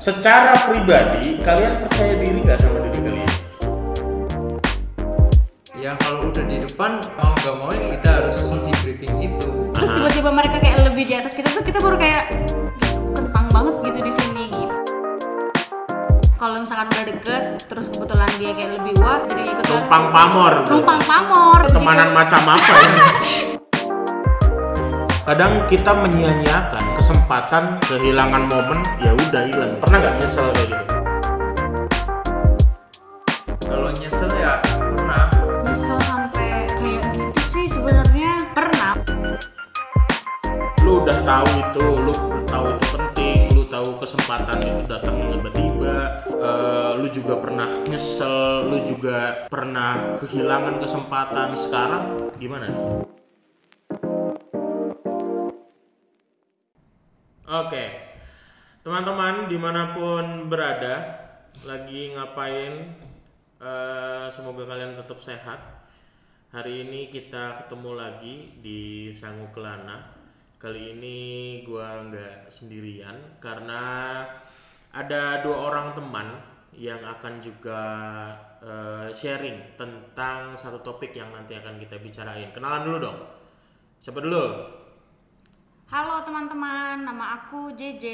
Secara 0.00 0.56
pribadi, 0.64 1.36
kalian 1.44 1.84
percaya 1.84 2.16
diri 2.16 2.40
nggak 2.40 2.56
sama 2.56 2.88
diri 2.88 3.00
kalian? 3.04 3.28
ya 5.80 5.96
kalau 5.96 6.28
udah 6.28 6.44
di 6.44 6.60
depan 6.60 7.00
mau 7.16 7.32
nggak 7.40 7.56
mau 7.56 7.68
ya 7.72 7.96
kita 7.96 8.08
harus 8.20 8.36
isi 8.52 8.68
briefing 8.84 9.16
itu 9.32 9.48
terus 9.72 9.88
tiba-tiba 9.96 10.28
mereka 10.28 10.60
kayak 10.60 10.84
lebih 10.84 11.08
di 11.08 11.16
atas 11.16 11.32
kita 11.32 11.48
tuh 11.56 11.64
kita 11.64 11.80
baru 11.80 11.96
kayak 11.96 12.28
kentang 13.16 13.48
banget 13.48 13.74
gitu 13.88 14.00
di 14.04 14.12
sini 14.12 14.44
gitu 14.52 14.76
kalau 16.36 16.60
misalkan 16.60 16.84
udah 16.84 17.04
deket 17.08 17.44
terus 17.64 17.88
kebetulan 17.88 18.28
dia 18.36 18.52
kayak 18.52 18.70
lebih 18.76 18.92
wah 19.00 19.24
jadi 19.24 19.40
ikut 19.56 19.64
Numpang 19.72 20.04
pamor. 20.12 20.52
bro. 20.68 20.68
numpang 20.68 21.00
pamor 21.08 21.60
Temanan 21.72 22.08
Jadi 22.12 22.16
macam 22.20 22.42
apa 22.44 22.72
ya? 22.76 22.92
Kadang 25.30 25.52
kita 25.70 25.92
menyia-nyiakan 25.96 26.99
kesempatan 27.10 27.82
kehilangan 27.82 28.46
momen, 28.46 28.78
ya 29.02 29.10
udah 29.18 29.42
hilang. 29.50 29.74
Pernah 29.82 29.98
nggak 29.98 30.14
nyesel 30.22 30.46
kayak 30.54 30.70
gitu? 30.70 30.94
kalau 33.70 33.90
nyesel 33.94 34.30
ya 34.34 34.58
pernah 34.66 35.30
nyesel 35.62 35.98
sampai 36.02 36.66
kayak 36.74 37.02
gitu 37.14 37.42
sih 37.42 37.66
sebenarnya 37.70 38.34
pernah 38.50 38.98
Lu 40.80 41.04
udah 41.06 41.22
tahu 41.22 41.48
itu, 41.60 41.84
lu 41.86 42.14
tahu 42.48 42.66
itu 42.72 42.86
penting, 42.88 43.38
lu 43.52 43.62
tahu 43.68 44.00
kesempatan 44.00 44.58
itu 44.64 44.82
datang 44.88 45.16
tiba-tiba, 45.28 46.24
eh, 46.24 46.90
lu 46.98 47.06
juga 47.12 47.34
pernah 47.36 47.68
nyesel, 47.84 48.66
lu 48.66 48.80
juga 48.82 49.44
pernah 49.52 50.18
kehilangan 50.18 50.80
kesempatan. 50.80 51.52
Sekarang 51.54 52.32
gimana? 52.40 52.72
Oke, 57.50 58.14
teman-teman 58.86 59.50
di 59.50 59.58
mana 59.58 59.90
pun 59.90 60.46
berada, 60.46 61.02
lagi 61.66 62.14
ngapain? 62.14 62.94
Eh, 63.58 64.26
semoga 64.30 64.70
kalian 64.70 64.94
tetap 64.94 65.18
sehat. 65.18 65.58
Hari 66.54 66.86
ini 66.86 67.10
kita 67.10 67.58
ketemu 67.58 67.98
lagi 67.98 68.54
di 68.62 69.10
Sangu 69.10 69.50
Kelana. 69.50 69.98
Kali 70.62 70.94
ini 70.94 71.18
gua 71.66 71.98
nggak 72.06 72.46
sendirian 72.46 73.42
karena 73.42 73.82
ada 74.94 75.42
dua 75.42 75.74
orang 75.74 75.98
teman 75.98 76.30
yang 76.78 77.02
akan 77.02 77.42
juga 77.42 77.82
eh, 78.62 79.10
sharing 79.10 79.74
tentang 79.74 80.54
satu 80.54 80.78
topik 80.86 81.10
yang 81.18 81.34
nanti 81.34 81.58
akan 81.58 81.82
kita 81.82 81.98
bicarain. 81.98 82.54
Kenalan 82.54 82.86
dulu 82.86 83.10
dong. 83.10 83.18
Siapa 83.98 84.22
dulu? 84.22 84.78
Halo 85.90 86.22
teman-teman 86.22 87.02
nama 87.02 87.42
aku 87.42 87.74
JJ 87.74 88.04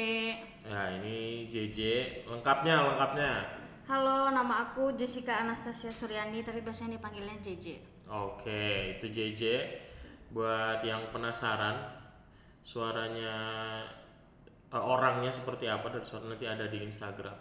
Ya 0.67 0.83
ini 0.99 1.47
JJ. 1.47 1.79
Lengkapnya, 2.27 2.83
lengkapnya. 2.83 3.31
halo 3.87 4.27
nama 4.27 4.67
aku 4.67 4.91
Jessica 4.99 5.39
Anastasia 5.39 5.87
Suryani 5.89 6.43
tapi 6.43 6.59
biasanya 6.59 6.99
dipanggilnya 6.99 7.39
JJ 7.39 7.65
Oke, 8.07 8.95
itu 8.95 9.05
JJ. 9.11 9.43
Buat 10.31 10.79
yang 10.83 11.11
penasaran 11.11 11.75
suaranya 12.63 13.35
eh, 14.67 14.79
orangnya 14.79 15.31
seperti 15.31 15.67
apa 15.67 15.91
dan 15.91 16.03
suara 16.03 16.31
nanti 16.31 16.47
ada 16.47 16.71
di 16.71 16.83
Instagram. 16.83 17.35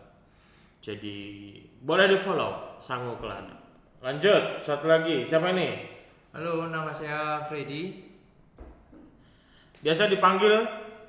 Jadi 0.83 1.19
boleh 1.83 2.11
di 2.11 2.19
follow 2.19 2.79
Sangu 2.79 3.15
Kelana. 3.19 3.55
Lanjut, 4.03 4.59
satu 4.59 4.87
lagi. 4.87 5.23
Siapa 5.27 5.51
ini? 5.55 5.99
halo 6.35 6.69
nama 6.69 6.93
saya 6.93 7.41
Freddy 7.49 8.06
Biasa 9.87 10.11
dipanggil 10.11 10.51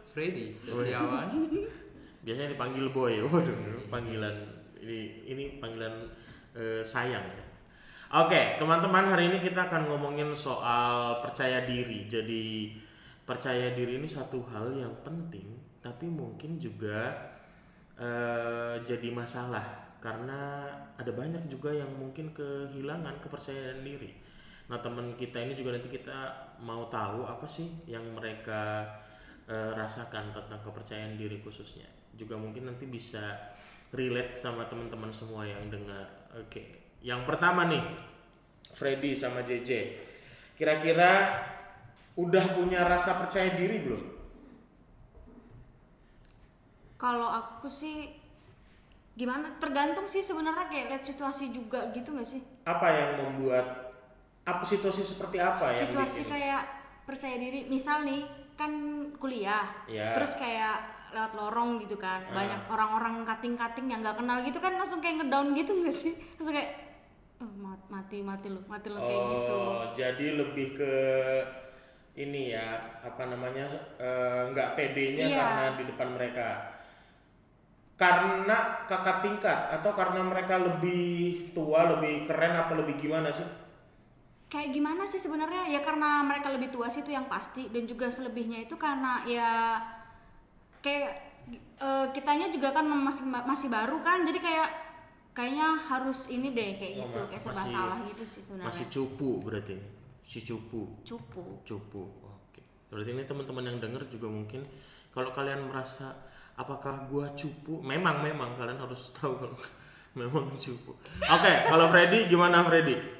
Freddy 0.06 0.54
Setiawan 0.54 1.34
biasanya 2.28 2.54
dipanggil 2.54 2.94
boy. 2.94 3.18
Waduh, 3.26 3.90
panggilan 3.90 4.30
ini 4.86 5.26
ini 5.26 5.44
panggilan 5.58 6.06
eh, 6.54 6.86
sayang 6.86 7.26
ya. 7.26 7.46
Oke, 8.22 8.56
teman-teman 8.62 9.10
hari 9.10 9.34
ini 9.34 9.42
kita 9.42 9.66
akan 9.66 9.90
ngomongin 9.90 10.30
soal 10.38 11.18
percaya 11.26 11.66
diri. 11.66 12.06
Jadi 12.06 12.78
percaya 13.26 13.74
diri 13.74 13.98
ini 13.98 14.06
satu 14.06 14.46
hal 14.46 14.70
yang 14.78 14.94
penting, 15.02 15.58
tapi 15.82 16.06
mungkin 16.06 16.62
juga 16.62 17.18
eh, 17.98 18.78
jadi 18.86 19.10
masalah 19.10 19.98
karena 19.98 20.70
ada 20.94 21.10
banyak 21.10 21.50
juga 21.50 21.74
yang 21.74 21.90
mungkin 21.98 22.30
kehilangan 22.30 23.18
kepercayaan 23.26 23.82
diri. 23.82 24.14
Nah 24.68 24.80
teman 24.84 25.16
kita 25.16 25.40
ini 25.40 25.56
juga 25.56 25.80
nanti 25.80 25.88
kita 25.88 26.52
mau 26.60 26.88
tahu 26.92 27.24
apa 27.24 27.48
sih 27.48 27.88
yang 27.88 28.04
mereka 28.12 28.84
eh, 29.48 29.72
rasakan 29.76 30.36
tentang 30.36 30.60
kepercayaan 30.60 31.16
diri 31.16 31.40
khususnya. 31.40 31.88
Juga 32.16 32.36
mungkin 32.36 32.68
nanti 32.68 32.84
bisa 32.84 33.56
relate 33.96 34.36
sama 34.36 34.68
teman-teman 34.68 35.16
semua 35.16 35.48
yang 35.48 35.64
dengar. 35.72 36.28
Oke, 36.36 37.00
yang 37.00 37.24
pertama 37.24 37.64
nih 37.72 37.84
Freddy 38.76 39.16
sama 39.16 39.48
JJ. 39.48 40.04
Kira-kira 40.60 41.32
udah 42.18 42.46
punya 42.58 42.84
rasa 42.84 43.16
percaya 43.16 43.56
diri 43.56 43.78
belum? 43.88 44.04
Kalau 46.98 47.30
aku 47.30 47.70
sih 47.70 48.10
gimana? 49.14 49.56
Tergantung 49.62 50.10
sih 50.10 50.26
sebenarnya 50.26 50.66
kayak 50.68 50.86
lihat 50.92 51.04
situasi 51.06 51.54
juga 51.54 51.94
gitu 51.94 52.12
nggak 52.12 52.28
sih? 52.28 52.42
Apa 52.66 52.90
yang 52.90 53.12
membuat 53.22 53.87
apa 54.48 54.64
situasi 54.64 55.04
seperti 55.04 55.38
apa 55.38 55.76
yang 55.76 55.84
situasi 55.84 56.24
bikin? 56.24 56.32
kayak 56.32 56.62
percaya 57.04 57.36
diri. 57.36 57.68
Misal 57.68 58.02
nih 58.02 58.24
kan 58.56 58.72
kuliah, 59.16 59.68
Iya. 59.86 60.16
terus 60.16 60.34
kayak 60.34 60.78
lewat 61.08 61.34
lorong 61.34 61.80
gitu 61.80 61.96
kan, 61.96 62.20
banyak 62.30 62.68
orang-orang 62.68 63.24
kating-kating 63.24 63.88
yang 63.88 64.00
nggak 64.00 64.18
kenal 64.18 64.40
gitu 64.42 64.58
kan 64.58 64.76
langsung 64.76 65.00
kayak 65.00 65.20
ngedown 65.20 65.52
gitu 65.52 65.72
nggak 65.78 65.94
sih? 65.94 66.16
Langsung 66.36 66.56
kayak 66.56 66.72
"Eh, 67.38 67.52
mat- 67.56 67.88
mati 67.88 68.18
mati 68.20 68.48
lu, 68.50 68.60
mati 68.66 68.88
lu 68.88 68.98
kayak 68.98 69.24
gitu. 69.30 69.54
Oh, 69.54 69.82
jadi 69.94 70.26
lebih 70.36 70.68
ke 70.74 70.94
ini 72.18 72.50
ya, 72.50 72.66
apa 73.00 73.24
namanya? 73.26 73.68
eh, 73.96 74.42
nggak 74.50 74.74
pedenya 74.74 75.26
Iya. 75.28 75.38
karena 75.38 75.64
di 75.76 75.84
depan 75.86 76.10
mereka. 76.12 76.48
Karena 77.98 78.58
kakak 78.86 79.22
tingkat 79.22 79.60
atau 79.74 79.90
karena 79.92 80.22
mereka 80.22 80.58
lebih 80.58 81.06
tua, 81.52 81.98
lebih 81.98 82.26
keren 82.26 82.54
apa 82.54 82.74
lebih 82.74 82.94
gimana 82.96 83.30
sih? 83.30 83.46
Kayak 84.48 84.70
gimana 84.72 85.04
sih 85.04 85.20
sebenarnya? 85.20 85.68
Ya 85.68 85.84
karena 85.84 86.24
mereka 86.24 86.48
lebih 86.56 86.72
tua 86.72 86.88
sih 86.88 87.04
itu 87.04 87.12
yang 87.12 87.28
pasti 87.28 87.68
dan 87.68 87.84
juga 87.84 88.08
selebihnya 88.08 88.64
itu 88.64 88.80
karena 88.80 89.28
ya 89.28 89.80
kayak 90.80 91.12
eh, 91.80 92.06
kitanya 92.16 92.48
juga 92.48 92.72
kan 92.72 92.88
masih 92.88 93.28
masih 93.28 93.68
baru 93.68 94.00
kan 94.04 94.24
jadi 94.24 94.40
kayak 94.40 94.70
kayaknya 95.36 95.76
harus 95.78 96.32
ini 96.32 96.56
deh 96.56 96.80
kayak 96.80 96.94
Oh, 96.98 97.00
gitu 97.06 97.20
kayak 97.30 97.44
serba 97.44 97.64
salah 97.68 98.00
gitu 98.08 98.24
sih 98.24 98.42
sebenarnya. 98.42 98.72
Masih 98.72 98.86
cupu 98.88 99.30
berarti. 99.44 99.76
Si 100.28 100.44
cupu. 100.44 100.84
cupu. 101.08 101.64
cupu 101.64 102.04
oke 102.04 102.60
berarti 102.92 103.16
ini 103.16 103.24
teman-teman 103.24 103.64
yang 103.64 103.78
denger 103.80 104.12
juga 104.12 104.28
mungkin 104.28 104.60
kalau 105.16 105.32
kalian 105.32 105.72
merasa 105.72 106.12
apakah 106.60 107.08
gua 107.08 107.32
cupu 107.32 107.80
memang 107.80 108.20
memang 108.20 108.60
kalian 108.60 108.76
harus 108.76 109.08
tahu 109.16 109.40
kalau 109.40 109.56
memang 110.20 110.52
cupu 110.60 110.92
oke 111.24 111.54
kalau 111.72 111.88
Freddy 111.88 112.28
gimana 112.28 112.60
Freddy 112.68 113.17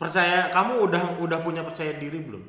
percaya 0.00 0.48
kamu 0.48 0.88
udah 0.88 1.02
udah 1.20 1.38
punya 1.44 1.60
percaya 1.60 1.92
diri 2.00 2.24
belum? 2.24 2.40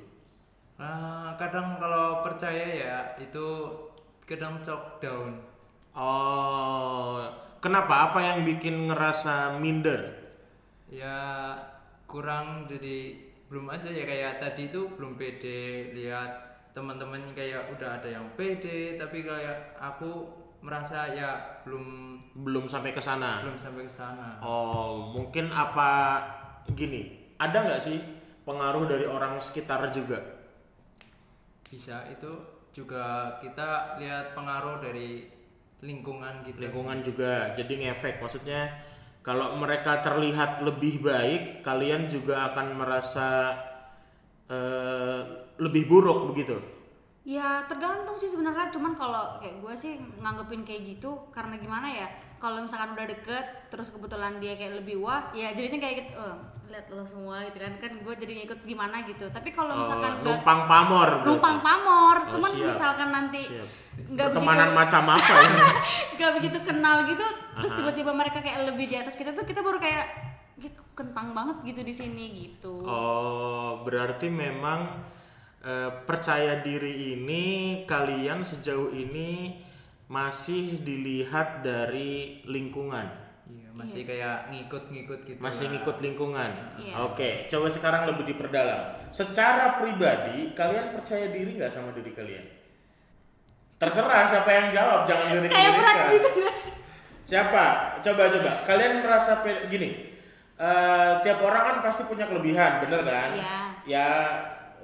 Ah, 0.80 1.36
kadang 1.36 1.76
kalau 1.78 2.24
percaya 2.24 2.64
ya 2.66 2.98
itu 3.20 3.48
kadang 4.24 4.64
cok 4.64 5.04
down. 5.04 5.36
Oh 5.92 7.20
kenapa? 7.60 8.10
Apa 8.10 8.20
yang 8.24 8.48
bikin 8.48 8.88
ngerasa 8.88 9.60
minder? 9.60 10.16
Ya 10.88 11.54
kurang 12.08 12.66
jadi 12.72 13.30
belum 13.52 13.68
aja 13.68 13.92
ya 13.92 14.08
kayak 14.08 14.40
tadi 14.40 14.72
itu 14.72 14.88
belum 14.96 15.20
pede 15.20 15.92
lihat 15.92 16.32
teman-teman 16.72 17.36
kayak 17.36 17.68
udah 17.76 18.00
ada 18.00 18.08
yang 18.08 18.24
pede 18.40 18.96
tapi 18.96 19.28
kayak 19.28 19.76
aku 19.76 20.24
merasa 20.64 21.12
ya 21.12 21.60
belum 21.68 22.16
belum 22.48 22.66
sampai 22.72 22.96
ke 22.96 23.02
sana? 23.04 23.44
belum 23.44 23.60
sampai 23.60 23.84
ke 23.84 23.92
sana. 23.92 24.40
Oh, 24.40 25.12
mungkin 25.12 25.52
apa 25.52 26.22
gini? 26.72 27.21
Ada 27.42 27.58
nggak 27.66 27.82
sih 27.82 27.98
pengaruh 28.46 28.86
dari 28.86 29.10
orang 29.10 29.42
sekitar 29.42 29.90
juga? 29.90 30.42
bisa 31.72 32.04
itu 32.12 32.28
juga 32.76 33.40
kita 33.40 33.96
lihat 33.96 34.36
pengaruh 34.36 34.84
dari 34.84 35.24
lingkungan 35.82 36.44
kita 36.44 36.68
Lingkungan 36.68 37.00
juga, 37.00 37.56
jadi 37.56 37.74
ngefek. 37.88 38.20
Maksudnya 38.20 38.70
kalau 39.24 39.56
mereka 39.56 40.04
terlihat 40.04 40.62
lebih 40.62 41.00
baik, 41.00 41.64
kalian 41.64 42.12
juga 42.12 42.52
akan 42.52 42.68
merasa 42.76 43.56
eh, 44.52 45.20
lebih 45.64 45.88
buruk 45.88 46.36
begitu. 46.36 46.60
Ya 47.22 47.62
tergantung 47.70 48.18
sih 48.18 48.26
sebenarnya. 48.26 48.74
Cuman 48.74 48.94
kalau 48.94 49.38
kayak 49.38 49.62
gue 49.62 49.74
sih 49.78 49.94
nganggepin 50.18 50.66
kayak 50.66 50.82
gitu 50.98 51.30
karena 51.30 51.54
gimana 51.56 51.86
ya 51.86 52.08
kalau 52.42 52.58
misalkan 52.60 52.98
udah 52.98 53.06
deket 53.06 53.46
terus 53.70 53.94
kebetulan 53.94 54.42
dia 54.42 54.58
kayak 54.58 54.82
lebih 54.82 54.98
wah 54.98 55.30
ya 55.30 55.54
jadinya 55.54 55.78
kayak 55.78 55.96
gitu 56.02 56.12
oh, 56.18 56.34
lihat 56.66 56.90
lo 56.90 57.06
semua 57.06 57.46
gitu 57.46 57.62
kan. 57.62 57.74
Kan 57.78 57.92
gue 58.02 58.14
jadi 58.18 58.34
ngikut 58.42 58.66
gimana 58.66 59.06
gitu. 59.06 59.30
Tapi 59.30 59.54
kalau 59.54 59.78
misalkan 59.78 60.18
Oh, 60.18 60.26
numpang 60.26 60.62
pamor. 60.66 61.10
numpang 61.22 61.58
pamor. 61.62 62.18
Oh, 62.26 62.32
cuman 62.34 62.52
siap. 62.52 62.68
misalkan 62.68 63.10
nanti 63.12 63.42
nggak 64.02 64.34
begitu 64.34 64.72
macam 64.74 65.04
apa 65.14 65.34
ya? 65.36 65.52
nggak 66.18 66.32
begitu 66.42 66.58
kenal 66.64 67.06
gitu 67.06 67.26
terus 67.52 67.74
tiba-tiba 67.76 68.10
mereka 68.10 68.40
kayak 68.40 68.66
lebih 68.66 68.88
di 68.88 68.96
atas 68.98 69.14
kita 69.14 69.36
tuh 69.36 69.44
kita 69.44 69.62
baru 69.62 69.78
kayak 69.78 70.06
"Ih, 70.58 70.72
kentang 70.94 71.36
banget 71.36 71.58
gitu 71.68 71.82
di 71.84 71.94
sini 71.94 72.26
gitu. 72.50 72.82
Oh, 72.82 73.84
berarti 73.84 74.26
memang 74.26 75.04
eh, 75.62 75.92
percaya 76.06 76.60
diri 76.66 77.18
ini 77.18 77.44
kalian 77.86 78.42
sejauh 78.42 78.90
ini 78.94 79.62
masih 80.12 80.84
dilihat 80.84 81.64
dari 81.64 82.44
lingkungan. 82.44 83.08
Iya, 83.48 83.70
masih 83.72 84.04
kayak 84.04 84.52
ngikut-ngikut 84.52 85.20
gitu. 85.24 85.40
Masih 85.40 85.68
lah. 85.68 85.72
ngikut 85.80 85.98
lingkungan. 86.04 86.52
Iya. 86.76 86.94
Oke, 87.08 87.48
coba 87.48 87.68
sekarang 87.72 88.02
lebih 88.12 88.36
diperdalam. 88.36 89.08
Secara 89.12 89.80
pribadi, 89.80 90.52
kalian 90.52 90.92
percaya 90.92 91.32
diri 91.32 91.56
nggak 91.56 91.72
sama 91.72 91.96
diri 91.96 92.12
kalian? 92.12 92.46
Terserah 93.80 94.30
siapa 94.30 94.50
yang 94.52 94.68
jawab, 94.70 95.10
jangan 95.10 95.28
diri 95.42 95.48
kayak 95.50 95.74
berat 95.80 95.96
kan. 95.98 96.10
gitu 96.14 96.30
Siapa? 97.26 97.66
Coba 98.04 98.24
coba. 98.28 98.52
Kalian 98.68 99.02
merasa 99.02 99.40
gini. 99.72 100.12
eh, 100.62 101.14
tiap 101.26 101.42
orang 101.42 101.64
kan 101.66 101.78
pasti 101.82 102.06
punya 102.06 102.30
kelebihan, 102.30 102.86
bener 102.86 103.02
kan? 103.02 103.34
Iya. 103.34 103.58
Ya 103.90 104.08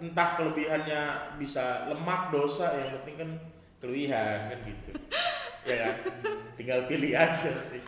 entah 0.01 0.37
kelebihannya 0.37 1.35
bisa 1.41 1.87
lemak, 1.89 2.33
dosa, 2.33 2.73
yang 2.77 3.01
penting 3.01 3.17
kan 3.17 3.29
kelebihan 3.83 4.39
kan 4.51 4.59
gitu. 4.65 4.89
ya 5.69 5.75
kan? 5.83 5.95
Tinggal 6.57 6.85
pilih 6.89 7.13
aja 7.13 7.49
sih. 7.57 7.81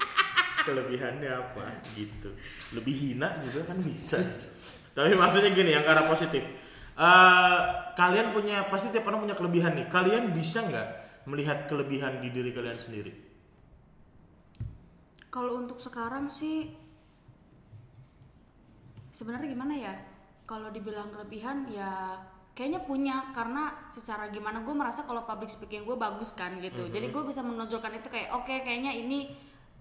Kelebihannya 0.63 1.31
apa 1.31 1.81
gitu. 1.95 2.29
Lebih 2.75 2.95
hina 2.95 3.41
juga 3.41 3.69
kan 3.69 3.79
bisa. 3.81 4.19
Tapi 4.93 5.15
maksudnya 5.15 5.55
gini 5.55 5.73
yang 5.73 5.87
arah 5.87 6.05
positif. 6.05 6.43
Eh, 6.99 7.59
kalian 7.95 8.35
punya 8.35 8.67
pasti 8.67 8.91
tiap 8.91 9.07
orang 9.07 9.23
punya 9.23 9.37
kelebihan 9.39 9.73
nih. 9.73 9.87
Kalian 9.87 10.35
bisa 10.35 10.67
nggak 10.67 10.87
melihat 11.31 11.65
kelebihan 11.71 12.19
di 12.19 12.29
diri 12.29 12.51
kalian 12.51 12.75
sendiri? 12.75 13.29
kalau 15.29 15.61
untuk 15.61 15.77
sekarang 15.77 16.25
sih 16.25 16.73
sebenarnya 19.13 19.53
gimana 19.53 19.73
ya 19.77 19.93
kalau 20.49 20.73
dibilang 20.73 21.13
kelebihan 21.13 21.61
ya 21.69 22.17
kayaknya 22.57 22.81
punya 22.81 23.29
karena 23.37 23.69
secara 23.93 24.33
gimana 24.33 24.65
gue 24.65 24.73
merasa 24.73 25.05
kalau 25.05 25.29
public 25.29 25.53
speaking 25.53 25.85
gue 25.85 25.93
bagus 25.93 26.33
kan 26.33 26.57
gitu 26.57 26.89
jadi 26.89 27.13
gue 27.13 27.23
bisa 27.23 27.45
menonjolkan 27.45 28.01
itu 28.01 28.09
kayak 28.09 28.33
oke 28.33 28.49
kayaknya 28.49 28.89
ini 28.89 29.29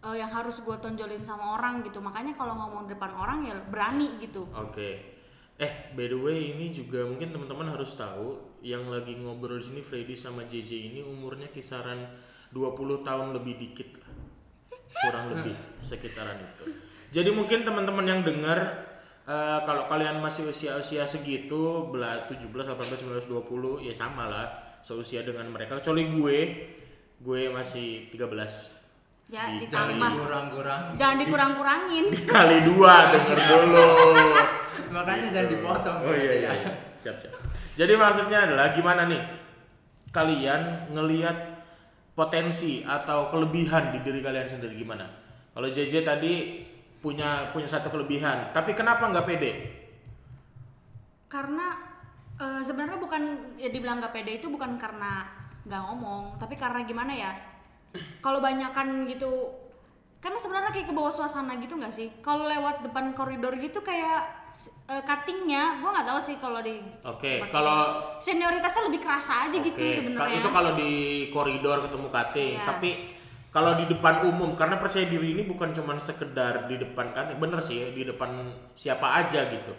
eh, 0.05 0.17
yang 0.21 0.29
harus 0.29 0.61
gue 0.61 0.77
tonjolin 0.77 1.25
sama 1.25 1.57
orang 1.57 1.81
gitu 1.81 2.05
makanya 2.05 2.37
kalau 2.37 2.53
ngomong 2.53 2.85
depan 2.85 3.17
orang 3.17 3.49
ya 3.49 3.57
berani 3.73 4.21
gitu 4.21 4.45
Oke. 4.53 5.17
Eh, 5.59 5.91
by 5.99 6.07
the 6.07 6.15
way 6.15 6.55
ini 6.55 6.71
juga 6.71 7.03
mungkin 7.03 7.35
teman-teman 7.35 7.75
harus 7.75 7.99
tahu 7.99 8.39
yang 8.63 8.87
lagi 8.95 9.19
ngobrol 9.19 9.59
di 9.59 9.67
sini 9.67 9.81
Freddy 9.83 10.15
sama 10.15 10.47
JJ 10.47 10.95
ini 10.95 11.01
umurnya 11.03 11.51
kisaran 11.51 12.15
20 12.55 13.03
tahun 13.03 13.35
lebih 13.35 13.59
dikit 13.59 13.99
lah. 13.99 14.13
Kurang 15.03 15.35
lebih 15.35 15.59
sekitaran 15.91 16.39
itu. 16.39 16.71
Jadi 17.11 17.35
mungkin 17.35 17.67
teman-teman 17.67 18.07
yang 18.07 18.21
dengar 18.23 18.88
eh, 19.29 19.59
kalau 19.63 19.85
kalian 19.87 20.19
masih 20.19 20.49
usia-usia 20.49 21.05
segitu, 21.05 21.61
bela 21.87 22.25
17, 22.25 22.49
18, 22.49 23.05
19, 23.05 23.29
20 23.29 23.85
ya 23.85 23.93
sama 23.93 24.25
lah 24.27 24.47
seusia 24.81 25.21
dengan 25.21 25.45
mereka. 25.47 25.77
Kecuali 25.77 26.09
gue, 26.09 26.39
gue 27.21 27.41
masih 27.49 28.09
13. 28.09 28.73
ya 29.29 29.45
Di- 29.61 29.69
Jangan 29.69 29.93
ditambah 29.93 30.09
dikurang-kurang. 30.17 30.83
jangan 30.97 31.17
dikurang-kurangin 31.21 32.05
Kali 32.33 32.59
dua 32.65 33.13
denger 33.13 33.37
dulu. 33.45 33.87
Makanya 34.97 35.29
jangan 35.29 35.49
dipotong. 35.53 35.99
Oh 36.01 36.17
iya 36.17 36.33
iya. 36.39 36.51
iya. 36.51 36.73
Siap 36.97 37.17
siap. 37.21 37.37
Jadi 37.77 37.93
maksudnya 37.93 38.49
adalah 38.49 38.73
gimana 38.73 39.05
nih? 39.05 39.21
Kalian 40.09 40.89
ngelihat 40.97 41.37
potensi 42.17 42.81
atau 42.83 43.29
kelebihan 43.29 43.93
di 43.93 44.01
diri 44.01 44.25
kalian 44.25 44.49
sendiri 44.49 44.75
gimana? 44.75 45.05
Kalau 45.53 45.69
JJ 45.69 46.01
tadi 46.01 46.65
punya 46.99 47.51
punya 47.51 47.67
satu 47.67 47.89
kelebihan, 47.89 48.51
tapi 48.51 48.75
kenapa 48.75 49.07
nggak 49.07 49.27
pede? 49.27 49.53
karena 51.29 51.77
eh, 52.41 52.63
sebenarnya 52.65 52.97
bukan 52.97 53.23
ya 53.61 53.69
dibilang 53.69 54.01
gak 54.01 54.17
pede 54.17 54.41
itu 54.41 54.49
bukan 54.49 54.81
karena 54.81 55.29
nggak 55.69 55.83
ngomong 55.85 56.41
tapi 56.41 56.57
karena 56.57 56.81
gimana 56.89 57.13
ya? 57.13 57.33
Kalau 58.25 58.41
banyakan 58.41 59.05
gitu 59.05 59.29
karena 60.19 60.41
sebenarnya 60.41 60.73
kayak 60.73 60.89
ke 60.89 60.95
bawah 60.97 61.13
suasana 61.13 61.61
gitu 61.61 61.77
nggak 61.77 61.93
sih? 61.93 62.09
Kalau 62.25 62.49
lewat 62.49 62.81
depan 62.81 63.13
koridor 63.13 63.53
gitu 63.61 63.85
kayak 63.85 64.25
eh, 64.89 65.03
cuttingnya 65.05 65.85
gue 65.85 65.91
nggak 65.93 66.09
tahu 66.09 66.21
sih 66.25 66.37
kalau 66.41 66.65
di 66.65 66.81
Oke, 67.05 67.45
tempat 67.45 67.53
kalau 67.53 67.79
senioritasnya 68.19 68.83
lebih 68.89 69.01
kerasa 69.05 69.45
aja 69.47 69.57
gitu 69.61 69.77
Oke, 69.77 69.95
sebenarnya. 69.95 70.41
Itu 70.41 70.49
kalau 70.49 70.73
di 70.75 70.93
koridor 71.29 71.85
ketemu 71.85 72.09
cutting, 72.09 72.55
Iya. 72.57 72.65
tapi 72.65 72.91
kalau 73.59 73.75
di 73.75 73.91
depan 73.91 74.23
umum 74.23 74.55
karena 74.55 74.79
percaya 74.79 75.11
diri 75.11 75.35
ini 75.35 75.43
bukan 75.43 75.75
cuma 75.75 75.99
sekedar 75.99 76.71
di 76.71 76.79
depan 76.79 77.11
cutting, 77.11 77.43
bener 77.43 77.59
sih 77.59 77.91
di 77.91 78.07
depan 78.07 78.55
siapa 78.79 79.19
aja 79.19 79.51
gitu. 79.51 79.75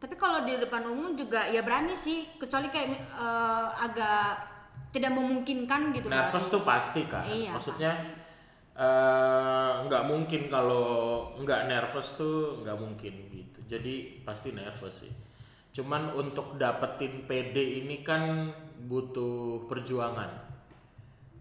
tapi 0.00 0.18
kalau 0.18 0.42
di 0.42 0.58
depan 0.58 0.82
umum 0.88 1.14
juga 1.14 1.46
ya 1.46 1.62
berani 1.62 1.94
sih 1.94 2.26
kecuali 2.40 2.72
kayak 2.72 2.90
eh, 2.96 3.68
agak 3.76 4.52
tidak 4.92 5.12
memungkinkan 5.16 5.94
gitu 5.96 6.06
kan. 6.10 6.28
Nervous 6.28 6.46
tuh 6.52 6.62
pasti 6.62 7.02
kan. 7.08 7.24
Iya, 7.24 7.54
Maksudnya 7.56 7.92
eh, 8.76 9.70
nggak 9.88 10.04
mungkin 10.10 10.50
kalau 10.50 10.86
nggak 11.40 11.70
nervous 11.70 12.18
tuh 12.18 12.60
nggak 12.66 12.78
mungkin 12.82 13.14
gitu. 13.32 13.58
Jadi 13.68 14.24
pasti 14.26 14.52
nervous 14.52 15.06
sih. 15.06 15.12
Cuman 15.72 16.12
untuk 16.12 16.60
dapetin 16.60 17.24
PD 17.24 17.84
ini 17.84 18.04
kan 18.04 18.52
butuh 18.84 19.64
perjuangan, 19.70 20.28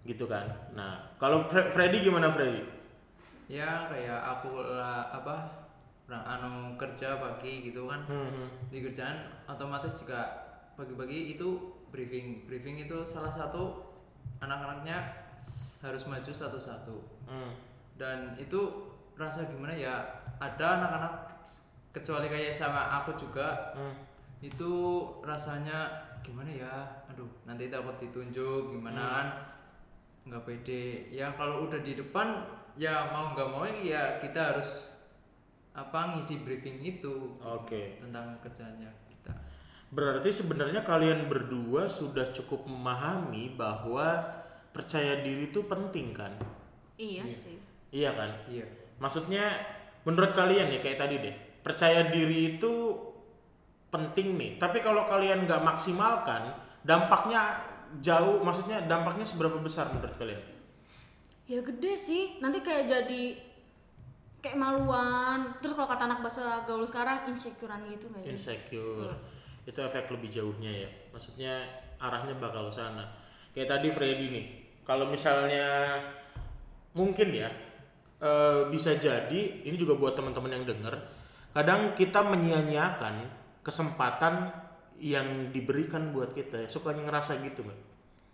gitu 0.04 0.26
kan. 0.26 0.46
Nah 0.74 0.98
kalau 1.16 1.46
Fre- 1.46 1.70
Freddy 1.70 2.02
gimana 2.02 2.28
Freddy? 2.28 2.64
Ya 3.46 3.86
kayak 3.86 4.18
aku 4.18 4.64
lah 4.64 5.12
apa 5.12 5.36
orang 6.08 6.24
anu 6.26 6.52
kerja 6.76 7.16
pagi 7.18 7.64
gitu 7.64 7.88
kan. 7.88 8.02
Hmm, 8.04 8.48
Di 8.68 8.80
kerjaan 8.80 9.16
otomatis 9.46 9.96
juga 9.98 10.20
pagi-pagi 10.74 11.36
itu 11.36 11.50
briefing. 11.90 12.46
Briefing 12.46 12.82
itu 12.82 13.04
salah 13.04 13.32
satu 13.32 13.92
anak-anaknya 14.40 14.98
harus 15.82 16.04
maju 16.06 16.32
satu-satu. 16.32 16.98
hmm. 17.26 17.52
Dan 17.96 18.34
itu 18.36 18.60
rasa 19.14 19.46
gimana 19.46 19.72
ya? 19.72 20.02
Ada 20.38 20.82
anak-anak 20.82 21.14
kecuali 21.92 22.26
kayak 22.26 22.50
sama 22.52 22.88
aku 22.98 23.14
juga 23.14 23.76
Hmm. 23.76 23.94
itu 24.42 24.72
rasanya 25.22 25.86
gimana 26.22 26.50
ya 26.50 26.74
aduh 27.06 27.28
nanti 27.44 27.68
takut 27.68 27.94
ditunjuk 27.98 28.72
gimana 28.72 29.02
kan 29.12 29.28
nggak 30.26 30.44
pede 30.46 31.10
ya 31.10 31.34
kalau 31.34 31.66
udah 31.66 31.82
di 31.82 31.98
depan 31.98 32.46
ya 32.78 33.10
mau 33.10 33.34
nggak 33.34 33.50
mau 33.50 33.66
ya 33.66 34.22
kita 34.22 34.54
harus 34.54 35.02
apa 35.72 36.14
ngisi 36.14 36.44
briefing 36.44 36.78
itu 36.84 37.40
Oke. 37.40 37.98
tentang 38.04 38.36
kerjanya 38.44 38.92
kita 39.08 39.32
Berarti 39.92 40.32
sebenarnya 40.32 40.84
kalian 40.88 41.28
berdua 41.28 41.92
sudah 41.92 42.32
cukup 42.32 42.64
memahami 42.64 43.56
bahwa 43.60 44.24
percaya 44.72 45.20
diri 45.20 45.52
itu 45.52 45.68
penting 45.68 46.16
kan? 46.16 46.32
iya 46.96 47.28
sih 47.28 47.60
Iya 47.92 48.16
kan? 48.16 48.32
iya 48.48 48.64
Maksudnya 49.04 49.52
menurut 50.08 50.32
kalian 50.32 50.72
ya 50.72 50.80
kayak 50.80 51.00
tadi 51.02 51.16
deh, 51.20 51.36
percaya 51.66 52.08
diri 52.08 52.56
itu 52.56 52.72
penting 53.92 54.38
nih. 54.40 54.52
Tapi 54.62 54.80
kalau 54.80 55.04
kalian 55.04 55.44
nggak 55.44 55.60
maksimalkan, 55.60 56.54
dampaknya 56.86 57.60
jauh. 58.00 58.40
Maksudnya 58.40 58.88
dampaknya 58.88 59.28
seberapa 59.28 59.60
besar 59.60 59.92
menurut 59.92 60.16
kalian? 60.16 60.40
ya 61.52 61.60
gede 61.60 61.94
sih 62.00 62.24
nanti 62.40 62.64
kayak 62.64 62.88
jadi 62.88 63.24
kayak 64.40 64.56
maluan 64.56 65.52
terus 65.60 65.76
kalau 65.76 65.84
kata 65.92 66.08
anak 66.08 66.24
bahasa 66.24 66.64
gaul 66.64 66.88
sekarang 66.88 67.28
insecurean 67.28 67.84
gitu 67.92 68.08
nggak 68.08 68.24
sih 68.24 68.32
Insecure. 68.32 69.12
Itu 69.68 69.78
efek 69.84 70.10
lebih 70.10 70.32
jauhnya 70.32 70.72
ya. 70.72 70.90
Maksudnya 71.12 71.54
arahnya 72.02 72.34
bakal 72.40 72.72
ke 72.72 72.74
sana. 72.74 73.06
Kayak 73.54 73.78
tadi 73.78 73.88
Freddy 73.94 74.28
nih, 74.32 74.46
kalau 74.88 75.12
misalnya 75.12 76.00
mungkin 76.96 77.30
ya 77.30 77.52
eh, 78.24 78.62
bisa 78.72 78.96
jadi 78.96 79.42
ini 79.68 79.76
juga 79.76 80.00
buat 80.00 80.16
teman-teman 80.16 80.56
yang 80.56 80.66
denger, 80.66 80.96
kadang 81.54 81.94
kita 81.94 82.26
menyia-nyiakan 82.26 83.28
kesempatan 83.62 84.50
yang 85.02 85.50
diberikan 85.50 86.14
buat 86.14 86.38
kita. 86.38 86.70
Suka 86.70 86.94
ngerasa 86.94 87.42
gitu 87.42 87.66
nggak? 87.66 87.82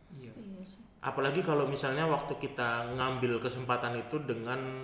iya 0.08 0.32
iya 0.40 0.64
sih 0.64 0.84
Apalagi 1.04 1.40
kalau 1.40 1.68
misalnya 1.68 2.04
waktu 2.08 2.36
kita 2.36 2.96
ngambil 3.00 3.40
kesempatan 3.40 3.96
itu 3.96 4.20
dengan 4.28 4.84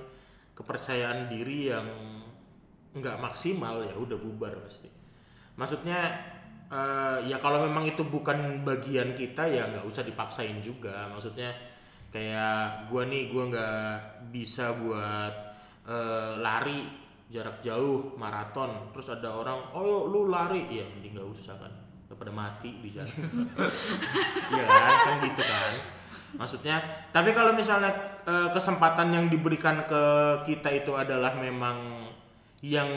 kepercayaan 0.55 1.27
diri 1.27 1.73
yang 1.73 1.87
nggak 2.95 3.19
maksimal 3.19 3.83
ya 3.83 3.95
udah 3.97 4.15
bubar 4.15 4.55
pasti. 4.63 4.87
Maksudnya 5.59 5.99
eh, 6.71 7.17
ya 7.27 7.37
kalau 7.43 7.67
memang 7.67 7.83
itu 7.83 8.05
bukan 8.07 8.63
bagian 8.63 9.17
kita 9.17 9.43
ya 9.49 9.67
nggak 9.67 9.85
usah 9.85 10.05
dipaksain 10.07 10.63
juga 10.63 11.09
maksudnya 11.11 11.51
kayak 12.13 12.87
gua 12.93 13.03
nih 13.09 13.33
gua 13.33 13.43
nggak 13.49 13.93
bisa 14.29 14.77
buat 14.77 15.33
eh, 15.89 16.33
lari 16.39 17.02
jarak 17.31 17.63
jauh 17.63 18.15
maraton 18.17 18.91
terus 18.91 19.07
ada 19.11 19.29
orang 19.31 19.57
oh 19.71 19.83
yuk, 19.83 20.03
lu 20.11 20.19
lari 20.27 20.67
ya 20.69 20.85
mending 20.91 21.15
nggak 21.15 21.29
usah 21.33 21.55
kan 21.57 21.71
daripada 22.05 22.31
mati 22.35 22.69
di 22.83 22.89
jalan 22.93 23.09
Iya 24.53 24.65
kan, 24.69 24.93
kan 25.01 25.15
gitu 25.25 25.41
kan. 25.41 25.73
Maksudnya, 26.33 26.75
tapi 27.13 27.29
kalau 27.33 27.53
misalnya 27.53 27.93
eh, 28.25 28.49
kesempatan 28.49 29.13
yang 29.13 29.25
diberikan 29.29 29.85
ke 29.85 30.01
kita 30.45 30.69
itu 30.73 30.93
adalah 30.93 31.37
memang 31.37 32.09
yang 32.61 32.89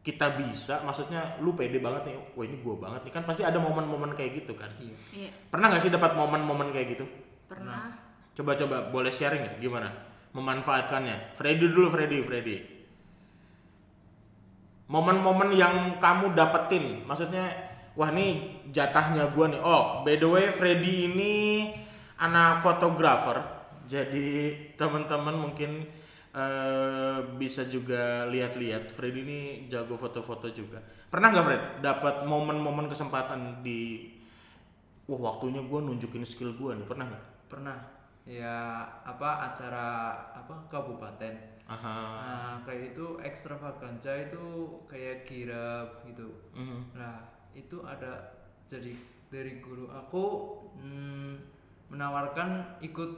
kita 0.00 0.32
bisa, 0.36 0.80
maksudnya 0.80 1.36
lu 1.44 1.52
pede 1.52 1.76
banget 1.76 2.08
nih, 2.08 2.16
wah 2.32 2.44
ini 2.44 2.56
gua 2.64 2.76
banget 2.76 3.08
nih 3.08 3.12
kan 3.20 3.24
pasti 3.28 3.44
ada 3.44 3.60
momen-momen 3.60 4.16
kayak 4.16 4.44
gitu 4.44 4.56
kan. 4.56 4.72
Iya. 4.80 4.96
Iya, 5.12 5.30
Pernah 5.52 5.66
nggak 5.72 5.82
sih 5.84 5.92
dapat 5.92 6.16
momen-momen 6.16 6.72
kayak 6.72 6.88
gitu? 6.96 7.04
pernah. 7.50 7.90
Coba-coba 8.32 8.94
boleh 8.94 9.10
sharing 9.10 9.42
nggak 9.42 9.58
gimana 9.60 9.90
memanfaatkannya? 10.32 11.34
Freddy 11.34 11.66
dulu, 11.68 11.90
Freddy, 11.90 12.22
Freddy. 12.22 12.79
Momen-momen 14.90 15.54
yang 15.54 16.02
kamu 16.02 16.34
dapetin, 16.34 17.06
maksudnya 17.06 17.46
wah 17.94 18.10
nih 18.10 18.58
jatahnya 18.74 19.30
gua 19.30 19.46
nih. 19.46 19.62
Oh, 19.62 20.02
by 20.02 20.18
the 20.18 20.26
way, 20.26 20.50
Freddy 20.50 21.06
ini 21.14 21.34
anak 22.18 22.58
fotografer. 22.58 23.38
Jadi 23.86 24.54
teman-teman 24.74 25.38
mungkin 25.38 25.86
eh, 26.34 27.18
bisa 27.38 27.70
juga 27.70 28.26
lihat-lihat. 28.34 28.90
Freddy 28.90 29.20
ini 29.22 29.38
jago 29.70 29.94
foto-foto 29.94 30.50
juga. 30.50 30.82
Pernah 31.06 31.38
nggak 31.38 31.46
Fred 31.46 31.62
dapat 31.82 32.14
momen-momen 32.26 32.90
kesempatan 32.90 33.62
di 33.62 34.10
wah 35.06 35.30
waktunya 35.30 35.62
gua 35.66 35.86
nunjukin 35.86 36.26
skill 36.26 36.54
gua 36.58 36.74
nih 36.74 36.86
pernah 36.86 37.06
nggak? 37.10 37.24
Pernah 37.46 37.78
ya 38.26 38.86
apa 39.02 39.50
acara 39.50 39.86
apa 40.34 40.66
kabupaten. 40.70 41.49
Aha. 41.70 41.98
Nah, 42.26 42.54
kayak 42.66 42.98
itu 42.98 43.06
ekstravaganza 43.22 44.10
itu 44.18 44.74
kayak 44.90 45.22
kirap 45.22 46.02
gitu. 46.02 46.26
Mhm. 46.50 46.98
Nah, 46.98 47.22
itu 47.54 47.78
ada 47.86 48.34
jadi 48.66 48.90
dari 49.30 49.62
guru 49.62 49.86
aku 49.86 50.24
hmm, 50.74 51.32
menawarkan 51.94 52.82
ikut 52.82 53.10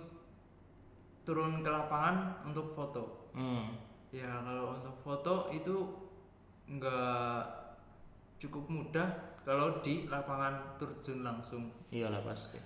turun 1.25 1.65
ke 1.65 1.71
lapangan 1.73 2.45
untuk 2.45 2.77
foto. 2.77 3.33
Hmm. 3.33 3.73
Ya 4.13 4.29
kalau 4.45 4.77
untuk 4.77 4.97
foto 5.01 5.35
itu 5.49 5.89
nggak 6.69 7.41
cukup 8.37 8.69
mudah 8.69 9.09
kalau 9.41 9.81
di 9.81 10.05
lapangan 10.13 10.77
terjun 10.77 11.25
langsung. 11.25 11.73
Iyalah 11.89 12.21
pasti. 12.21 12.61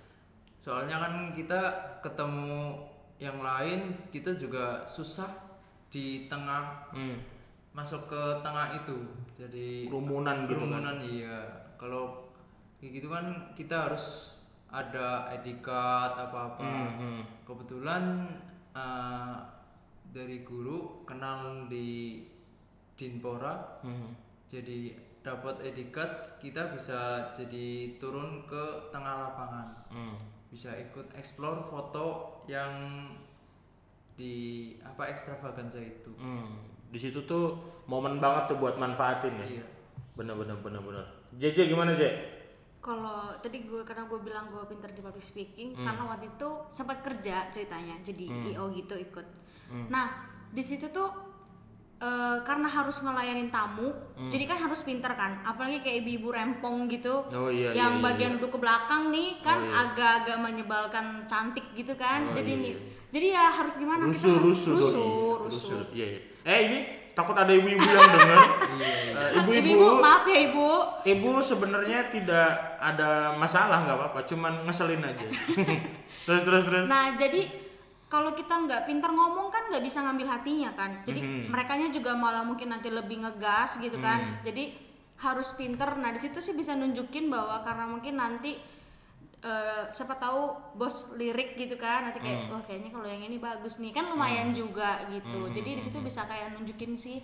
Soalnya 0.59 0.99
kan 0.99 1.13
kita 1.31 1.61
ketemu 2.03 2.75
yang 3.17 3.39
lain 3.39 4.09
kita 4.11 4.35
juga 4.35 4.83
susah 4.83 5.46
di 5.87 6.27
tengah 6.27 6.91
Hmm. 6.91 7.17
masuk 7.71 8.09
ke 8.09 8.21
tengah 8.41 8.73
itu. 8.73 8.97
Jadi 9.37 9.85
Kerumunan 9.85 10.43
gitu 10.43 10.57
kan. 10.57 10.81
kerumunan 10.81 10.97
iya. 10.99 11.37
Kalau 11.77 12.25
kayak 12.77 12.91
gitu 12.97 13.07
kan 13.07 13.25
kita 13.53 13.85
harus 13.89 14.33
ada 14.67 15.29
ID 15.31 15.61
card 15.61 16.17
apa-apa. 16.19 16.65
Hmm, 16.65 16.91
hmm. 16.97 17.21
Kebetulan 17.45 18.03
eh, 18.73 19.35
dari 20.07 20.41
guru 20.41 21.01
kenal 21.01 21.65
di 21.65 22.21
Dinpora, 22.93 23.81
Hmm. 23.81 24.09
jadi 24.45 24.93
dapat 25.21 25.61
card 25.91 26.39
kita 26.39 26.71
bisa 26.71 27.29
jadi 27.31 27.97
turun 27.97 28.45
ke 28.45 28.63
tengah 28.89 29.27
lapangan, 29.27 29.69
Hmm. 29.91 30.17
bisa 30.47 30.73
ikut 30.73 31.13
explore 31.13 31.61
foto 31.63 32.05
yang 32.45 32.73
di 34.17 34.33
apa 34.81 35.07
ekstravaganza 35.07 35.77
itu. 35.77 36.09
Hmm. 36.17 36.57
Di 36.89 36.97
situ 36.97 37.21
tuh 37.29 37.53
momen 37.85 38.17
banget 38.17 38.49
tuh 38.51 38.57
buat 38.57 38.75
manfaatin 38.75 39.37
ya. 39.37 39.61
Iya. 39.61 39.65
Bener 40.17 40.33
bener 40.33 40.57
bener 40.59 40.81
bener. 40.81 41.05
JJ 41.37 41.69
gimana 41.69 41.93
J? 41.93 42.09
Kalau 42.81 43.35
tadi 43.43 43.67
gue 43.67 43.85
karena 43.85 44.09
gue 44.09 44.19
bilang 44.19 44.49
gue 44.49 44.63
pinter 44.65 44.89
di 44.89 45.01
public 45.05 45.21
speaking 45.21 45.77
Hmm. 45.77 45.85
karena 45.85 46.03
waktu 46.09 46.25
itu 46.33 46.49
sempat 46.73 47.05
kerja 47.05 47.51
ceritanya 47.53 48.01
jadi 48.01 48.25
IO 48.51 48.73
gitu 48.73 48.97
ikut. 48.97 49.27
Nah 49.91 50.25
di 50.47 50.63
situ 50.63 50.89
tuh 50.89 51.26
eh, 51.97 52.37
karena 52.41 52.65
harus 52.65 52.97
ngelayanin 52.99 53.47
tamu, 53.47 53.89
jadi 54.27 54.45
kan 54.45 54.57
harus 54.59 54.81
pinter 54.81 55.09
kan. 55.11 55.41
Apalagi 55.41 55.79
kayak 55.79 56.01
ibu-ibu 56.01 56.29
rempong 56.29 56.85
gitu, 56.87 57.25
Oh 57.27 57.49
iya 57.49 57.71
yang 57.71 57.93
iya, 57.93 57.99
iya, 57.99 58.05
bagian 58.05 58.31
duduk 58.35 58.53
ke 58.53 58.59
belakang 58.59 59.09
nih 59.09 59.39
kan 59.39 59.57
Oh, 59.57 59.65
iya. 59.65 59.81
agak-agak 59.83 60.37
menyebalkan 60.37 61.05
cantik 61.25 61.65
gitu 61.73 61.93
kan. 61.93 62.21
Oh, 62.23 62.33
jadi 62.33 62.51
iya, 62.51 62.61
nih, 62.61 62.71
iya. 62.71 62.81
jadi 63.09 63.27
ya 63.31 63.45
harus 63.51 63.73
gimana? 63.75 64.03
Kita 64.03 64.13
Rusuh 64.13 64.33
harus- 64.35 64.45
rusuh 64.45 64.73
doi. 64.73 64.85
rusuh, 64.85 65.33
rusuh. 65.43 65.79
Iya 65.91 66.05
iya. 66.07 66.19
Eh 66.45 66.59
ini 66.63 66.79
takut 67.11 67.33
ada 67.33 67.49
ibu-ibu 67.49 67.81
yang 67.81 68.05
denger. 68.07 68.39
Eh, 69.17 69.41
Ibu-ibu, 69.41 69.73
Ibu-ibu, 69.73 69.97
maaf 69.97 70.21
ya 70.23 70.37
ibu. 70.43 70.69
ibu 71.01 71.41
sebenarnya 71.41 72.13
tidak 72.13 72.47
ada 72.77 73.33
masalah 73.33 73.81
nggak 73.81 73.97
apa-apa, 73.97 74.19
cuman 74.23 74.61
ngeselin 74.63 75.01
aja. 75.01 75.25
terus 76.29 76.41
terus 76.43 76.63
terus. 76.63 76.85
Nah 76.85 77.17
jadi 77.17 77.41
kalau 78.07 78.31
kita 78.31 78.55
nggak 78.57 78.81
pinter 78.83 79.09
ngomong 79.09 79.47
kan 79.47 79.67
nggak 79.67 79.83
bisa 79.83 79.99
ngambil 79.99 80.27
hatinya 80.29 80.71
kan. 80.73 81.03
Jadi 81.03 81.19
Mhm. 81.19 81.43
merekanya 81.47 81.87
juga 81.89 82.15
malah 82.15 82.41
mungkin 82.41 82.69
nanti 82.69 82.87
lebih 82.87 83.19
ngegas 83.19 83.77
gitu 83.77 83.99
kan. 83.99 84.39
Jadi 84.41 84.71
harus 85.17 85.51
pinter. 85.53 85.91
Nah 85.93 86.09
di 86.09 86.19
situ 86.19 86.37
sih 86.37 86.53
bisa 86.53 86.71
nunjukin 86.71 87.27
bahwa 87.27 87.59
karena 87.61 87.85
mungkin 87.85 88.15
nanti 88.15 88.55
eh, 89.37 89.85
siapa 89.87 90.17
tahu 90.17 90.49
bos 90.73 91.13
lirik 91.13 91.53
gitu 91.53 91.77
kan 91.77 92.01
nanti 92.03 92.17
kayak 92.17 92.49
Hmm. 92.49 92.57
wah 92.57 92.63
kayaknya 92.63 92.89
kalau 92.89 93.05
yang 93.05 93.21
ini 93.21 93.37
bagus 93.37 93.77
nih 93.77 93.93
kan 93.93 94.09
lumayan 94.09 94.49
juga 94.49 95.05
gitu. 95.07 95.45
Jadi 95.51 95.77
di 95.77 95.83
situ 95.83 96.01
bisa 96.01 96.25
kayak 96.25 96.57
nunjukin 96.57 96.97
sih 96.97 97.21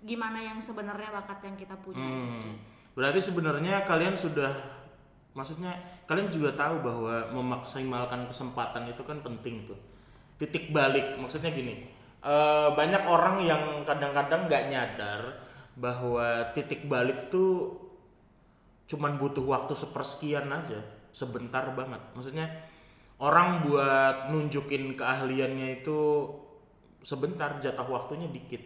gimana 0.00 0.40
yang 0.40 0.56
sebenarnya 0.58 1.12
bakat 1.12 1.44
yang 1.44 1.54
kita 1.54 1.76
punya. 1.76 2.00
gitu. 2.00 2.08
Hmm. 2.40 2.56
Berarti 2.94 3.20
sebenarnya 3.20 3.84
kalian 3.84 4.16
sudah 4.16 4.48
maksudnya 5.32 5.76
kalian 6.04 6.28
juga 6.28 6.52
tahu 6.52 6.80
bahwa 6.80 7.14
memaksimalkan 7.32 8.28
kesempatan 8.28 8.88
itu 8.88 9.02
kan 9.02 9.20
penting 9.20 9.68
tuh. 9.68 9.76
Titik 10.42 10.74
balik 10.74 11.14
maksudnya 11.22 11.54
gini. 11.54 11.86
eh, 12.22 12.68
banyak 12.74 13.02
orang 13.06 13.42
yang 13.42 13.62
kadang-kadang 13.82 14.46
nggak 14.46 14.66
nyadar 14.70 15.20
bahwa 15.74 16.50
titik 16.54 16.86
balik 16.86 17.30
tuh 17.30 17.78
cuman 18.86 19.18
butuh 19.18 19.42
waktu 19.42 19.74
sepersekian 19.74 20.46
aja, 20.50 20.82
sebentar 21.10 21.70
banget. 21.74 21.98
Maksudnya 22.14 22.46
orang 23.18 23.66
buat 23.66 24.30
nunjukin 24.30 24.94
keahliannya 24.98 25.82
itu 25.82 26.30
sebentar, 27.02 27.58
jatah 27.58 27.86
waktunya 27.86 28.30
dikit. 28.30 28.62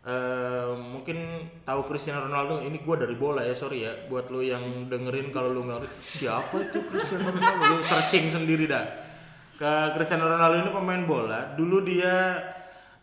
Eh, 0.00 0.72
mungkin 0.80 1.44
tahu 1.68 1.84
Cristiano 1.84 2.24
Ronaldo 2.24 2.64
ini 2.64 2.80
gua 2.80 2.96
dari 2.96 3.12
bola 3.20 3.44
ya 3.44 3.52
sorry 3.52 3.84
ya 3.84 3.92
buat 4.08 4.32
lo 4.32 4.40
yang 4.40 4.88
dengerin 4.88 5.28
kalau 5.28 5.52
lo 5.52 5.60
nggak 5.68 5.84
siapa 6.08 6.56
itu 6.56 6.80
Cristiano 6.88 7.28
Ronaldo 7.28 7.76
lo 7.76 7.84
searching 7.84 8.32
sendiri 8.32 8.64
dah 8.64 9.09
ke 9.60 9.72
Cristiano 9.92 10.24
Ronaldo 10.24 10.56
ini 10.64 10.72
pemain 10.72 11.04
bola 11.04 11.52
dulu 11.52 11.84
dia 11.84 12.40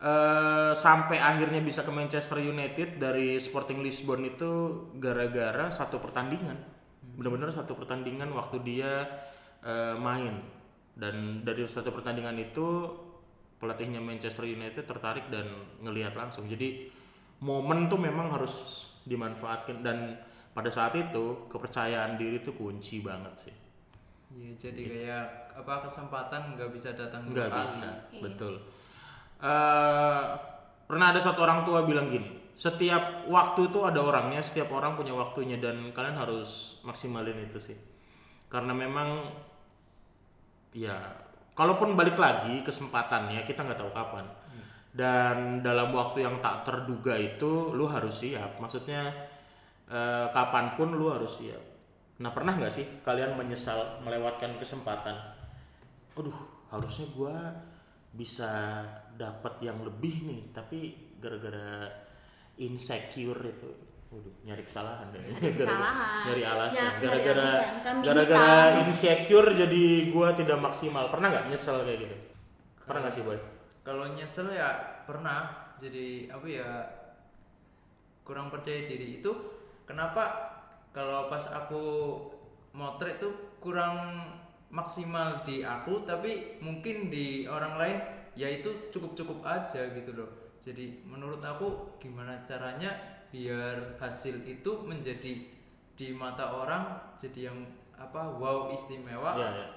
eh, 0.01 0.73
sampai 0.73 1.21
akhirnya 1.21 1.61
bisa 1.61 1.85
ke 1.85 1.93
Manchester 1.93 2.41
United 2.41 2.97
dari 2.97 3.37
Sporting 3.37 3.85
Lisbon 3.85 4.25
itu 4.25 4.51
gara-gara 4.97 5.69
satu 5.69 6.01
pertandingan 6.01 6.57
benar-benar 7.13 7.53
satu 7.53 7.77
pertandingan 7.77 8.33
waktu 8.33 8.57
dia 8.65 9.05
eh, 9.61 9.93
main 10.01 10.57
dan 10.97 11.45
dari 11.45 11.61
satu 11.69 11.93
pertandingan 11.93 12.33
itu 12.41 12.89
pelatihnya 13.57 14.01
Manchester 14.01 14.45
United 14.45 14.85
tertarik 14.85 15.29
dan 15.33 15.45
ngelihat 15.81 16.13
langsung. 16.17 16.45
Jadi 16.49 16.89
momen 17.41 17.89
tuh 17.89 18.01
memang 18.01 18.33
harus 18.33 18.85
dimanfaatkan 19.05 19.81
dan 19.85 20.17
pada 20.53 20.73
saat 20.73 20.97
itu 20.97 21.49
kepercayaan 21.49 22.17
diri 22.17 22.41
tuh 22.41 22.57
kunci 22.57 23.01
banget 23.01 23.33
sih. 23.45 23.55
Iya, 24.27 24.51
jadi 24.59 24.83
kayak 24.83 25.25
apa 25.63 25.87
kesempatan 25.87 26.59
nggak 26.59 26.69
bisa 26.75 26.93
datang 26.93 27.25
Nggak 27.31 27.49
bisa, 27.63 27.89
betul. 28.19 28.59
Eh, 29.39 30.23
pernah 30.89 31.07
ada 31.13 31.21
satu 31.21 31.45
orang 31.47 31.63
tua 31.63 31.87
bilang 31.87 32.11
gini, 32.11 32.47
setiap 32.57 33.29
waktu 33.29 33.69
itu 33.69 33.79
ada 33.85 34.01
orangnya, 34.01 34.41
setiap 34.41 34.73
orang 34.73 34.97
punya 34.97 35.13
waktunya 35.13 35.61
dan 35.61 35.93
kalian 35.93 36.17
harus 36.17 36.81
maksimalin 36.81 37.37
itu 37.47 37.59
sih. 37.61 37.77
Karena 38.49 38.73
memang 38.73 39.29
ya 40.73 40.97
kalaupun 41.53 41.93
balik 41.93 42.17
lagi 42.17 42.65
kesempatannya 42.65 43.45
kita 43.45 43.61
nggak 43.61 43.79
tahu 43.79 43.91
kapan. 43.93 44.25
Dan 44.97 45.61
dalam 45.61 45.93
waktu 45.93 46.25
yang 46.25 46.41
tak 46.41 46.65
terduga 46.65 47.13
itu 47.13 47.77
lu 47.77 47.85
harus 47.85 48.25
siap. 48.25 48.57
Maksudnya 48.57 49.13
eh, 49.85 50.27
kapan 50.33 50.73
pun 50.73 50.97
lu 50.97 51.13
harus 51.13 51.37
siap. 51.37 51.61
Nah 52.17 52.33
pernah 52.33 52.57
nggak 52.57 52.73
sih 52.73 52.85
kalian 53.05 53.37
menyesal 53.37 54.01
melewatkan 54.01 54.57
kesempatan? 54.57 55.13
Aduh 56.17 56.37
harusnya 56.73 57.05
gua 57.13 57.35
bisa 58.11 58.81
dapat 59.13 59.61
yang 59.61 59.77
lebih 59.85 60.25
nih, 60.25 60.41
tapi 60.49 61.13
gara-gara 61.21 61.85
insecure 62.57 63.41
itu 63.45 63.69
Waduh, 64.07 64.31
nyari 64.47 64.63
kesalahan 64.63 65.11
deh. 65.11 65.19
Nyari 65.19 65.51
kesalahan. 65.59 66.23
Nyari 66.31 66.43
alasan. 66.47 66.79
Ya, 66.79 66.87
Gara-gara. 67.03 67.47
Kambing 67.83 68.05
gara-gara 68.07 68.55
insecure 68.87 69.49
jadi 69.51 69.83
gua 70.15 70.31
tidak 70.31 70.63
maksimal. 70.63 71.11
Pernah 71.11 71.27
nggak 71.27 71.45
nyesel 71.51 71.83
kayak 71.83 72.07
gitu? 72.07 72.15
Pernah 72.87 72.99
nggak 73.03 73.15
sih, 73.19 73.23
Boy? 73.27 73.39
Kalau 73.83 74.07
nyesel 74.15 74.47
ya 74.55 75.03
pernah. 75.03 75.67
Jadi 75.77 76.31
apa 76.31 76.47
ya 76.47 76.69
kurang 78.23 78.49
percaya 78.49 78.87
diri 78.87 79.21
itu 79.21 79.29
kenapa 79.85 80.46
kalau 80.97 81.29
pas 81.29 81.45
aku 81.53 81.83
motret 82.73 83.21
tuh 83.21 83.53
kurang 83.61 84.25
maksimal 84.73 85.45
di 85.45 85.61
aku 85.61 86.01
tapi 86.09 86.57
mungkin 86.57 87.13
di 87.13 87.45
orang 87.45 87.77
lain 87.77 87.97
ya 88.33 88.49
itu 88.49 88.89
cukup-cukup 88.89 89.45
aja 89.45 89.93
gitu 89.93 90.17
loh. 90.17 90.57
Jadi 90.57 91.05
menurut 91.05 91.39
aku 91.45 91.95
gimana 92.01 92.41
caranya 92.49 92.89
biar 93.29 94.01
hasil 94.01 94.41
itu 94.49 94.71
menjadi 94.81 95.37
di 95.93 96.07
mata 96.13 96.49
orang 96.49 97.13
jadi 97.21 97.53
yang 97.53 97.57
apa 97.93 98.33
wow 98.33 98.69
istimewa 98.73 99.37
Ya, 99.37 99.49
ya. 99.53 99.67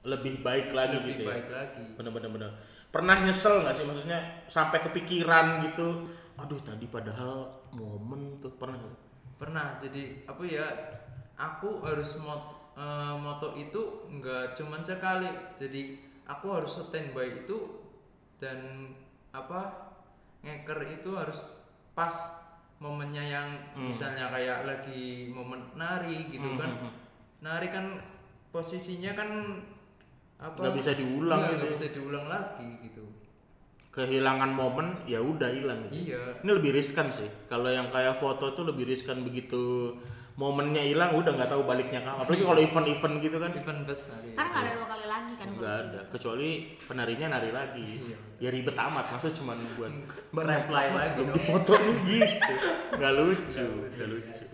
Lebih 0.00 0.40
baik 0.40 0.72
lagi 0.72 0.96
lebih 0.96 1.12
gitu 1.12 1.22
ya. 1.24 1.28
baik 1.28 1.48
lagi. 1.52 1.84
Bener-bener 2.00 2.30
bener. 2.32 2.50
Pernah 2.88 3.20
nyesel 3.20 3.60
nggak 3.62 3.74
sih 3.76 3.84
maksudnya 3.84 4.18
sampai 4.48 4.80
kepikiran 4.80 5.60
gitu? 5.68 6.08
Aduh 6.40 6.60
tadi 6.64 6.88
padahal 6.88 7.44
momen 7.76 8.40
tuh 8.40 8.52
pernah? 8.56 8.80
Pernah 9.40 9.74
jadi 9.74 10.28
apa 10.28 10.42
ya 10.44 10.66
aku 11.34 11.80
harus 11.80 12.20
mot, 12.20 12.72
eh, 12.76 13.14
moto 13.16 13.56
itu 13.56 13.80
nggak 14.12 14.52
cuman 14.52 14.84
sekali. 14.84 15.26
Jadi 15.56 15.96
aku 16.28 16.46
harus 16.52 16.76
standby 16.76 17.42
itu 17.42 17.56
dan 18.36 18.92
apa 19.32 19.88
ngeker 20.40 20.84
itu 20.86 21.16
harus 21.16 21.64
pas 21.90 22.12
momennya 22.78 23.20
yang 23.20 23.48
misalnya 23.76 24.28
kayak 24.28 24.64
lagi 24.64 25.28
momen 25.28 25.60
nari 25.74 26.28
gitu 26.28 26.56
kan. 26.56 26.92
nari 27.40 27.68
kan 27.68 27.96
posisinya 28.48 29.12
kan 29.12 29.30
apa 30.36 30.56
Nggak 30.56 30.76
bisa 30.80 30.92
diulang 30.96 31.40
Iya, 31.40 31.46
gitu 31.46 31.56
nggak 31.56 31.68
ya. 31.68 31.74
bisa 31.76 31.86
diulang 31.92 32.26
lagi 32.26 32.68
gitu 32.80 33.04
Kehilangan 33.90 34.54
momen 34.54 35.02
ya 35.02 35.18
udah 35.18 35.50
hilang 35.50 35.82
gitu. 35.90 36.14
iya 36.14 36.22
Ini 36.46 36.50
lebih 36.54 36.70
riskan 36.70 37.10
sih. 37.10 37.26
Kalau 37.50 37.66
yang 37.66 37.90
kayak 37.90 38.14
foto 38.14 38.54
tuh 38.54 38.62
lebih 38.70 38.86
riskan 38.86 39.26
begitu 39.26 39.90
momennya 40.38 40.80
hilang 40.80 41.12
udah 41.18 41.36
nggak 41.36 41.50
tahu 41.50 41.66
baliknya 41.66 42.00
kan. 42.06 42.22
Apalagi 42.22 42.46
kalau 42.46 42.60
event-event 42.62 43.14
gitu 43.18 43.36
kan 43.42 43.50
event 43.50 43.80
besar 43.84 44.22
ya. 44.22 44.34
Karena 44.38 44.48
nggak 44.48 44.62
ada 44.62 44.72
dua 44.72 44.86
kali 44.88 45.06
lagi 45.10 45.32
kan. 45.36 45.46
nggak 45.52 45.74
ada. 45.84 46.00
Kecuali 46.08 46.48
penarinya 46.86 47.26
nari 47.34 47.50
lagi. 47.50 47.88
Iya. 48.08 48.18
Ya 48.40 48.48
ribet 48.54 48.76
amat. 48.78 49.04
Maksudnya 49.12 49.36
cuma 49.36 49.52
buat 49.76 49.92
Reply 50.54 50.86
lagi 50.94 51.20
dong. 51.26 51.36
lu 51.36 51.92
gitu. 52.06 52.52
Nggak 52.96 53.12
lucu. 53.18 53.66
Nggak 53.90 54.08
lucu. 54.08 54.44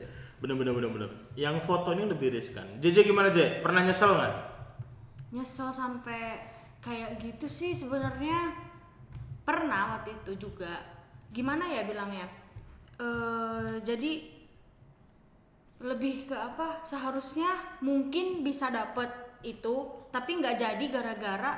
Bener 0.42 0.54
bener 0.58 0.72
bener 0.74 0.90
bener. 0.90 1.10
Yang 1.38 1.56
foto 1.62 1.92
ini 1.92 2.04
lebih 2.08 2.32
riskan. 2.34 2.66
JJ 2.82 3.06
gimana 3.06 3.30
J? 3.30 3.60
Pernah 3.60 3.84
nyesel 3.84 4.10
nggak? 4.16 4.34
Nyesel 5.32 5.70
sampai 5.70 6.40
kayak 6.82 7.18
gitu 7.18 7.46
sih 7.46 7.72
sebenarnya 7.74 8.65
pernah 9.46 9.96
waktu 9.96 10.18
itu 10.20 10.50
juga. 10.50 10.82
Gimana 11.30 11.70
ya 11.70 11.86
bilangnya? 11.86 12.26
eh 12.96 13.76
jadi 13.84 14.12
lebih 15.84 16.32
ke 16.32 16.36
apa? 16.36 16.80
Seharusnya 16.82 17.78
mungkin 17.84 18.40
bisa 18.40 18.72
dapet 18.72 19.12
itu, 19.44 20.08
tapi 20.08 20.40
nggak 20.40 20.56
jadi 20.56 20.84
gara-gara 20.88 21.52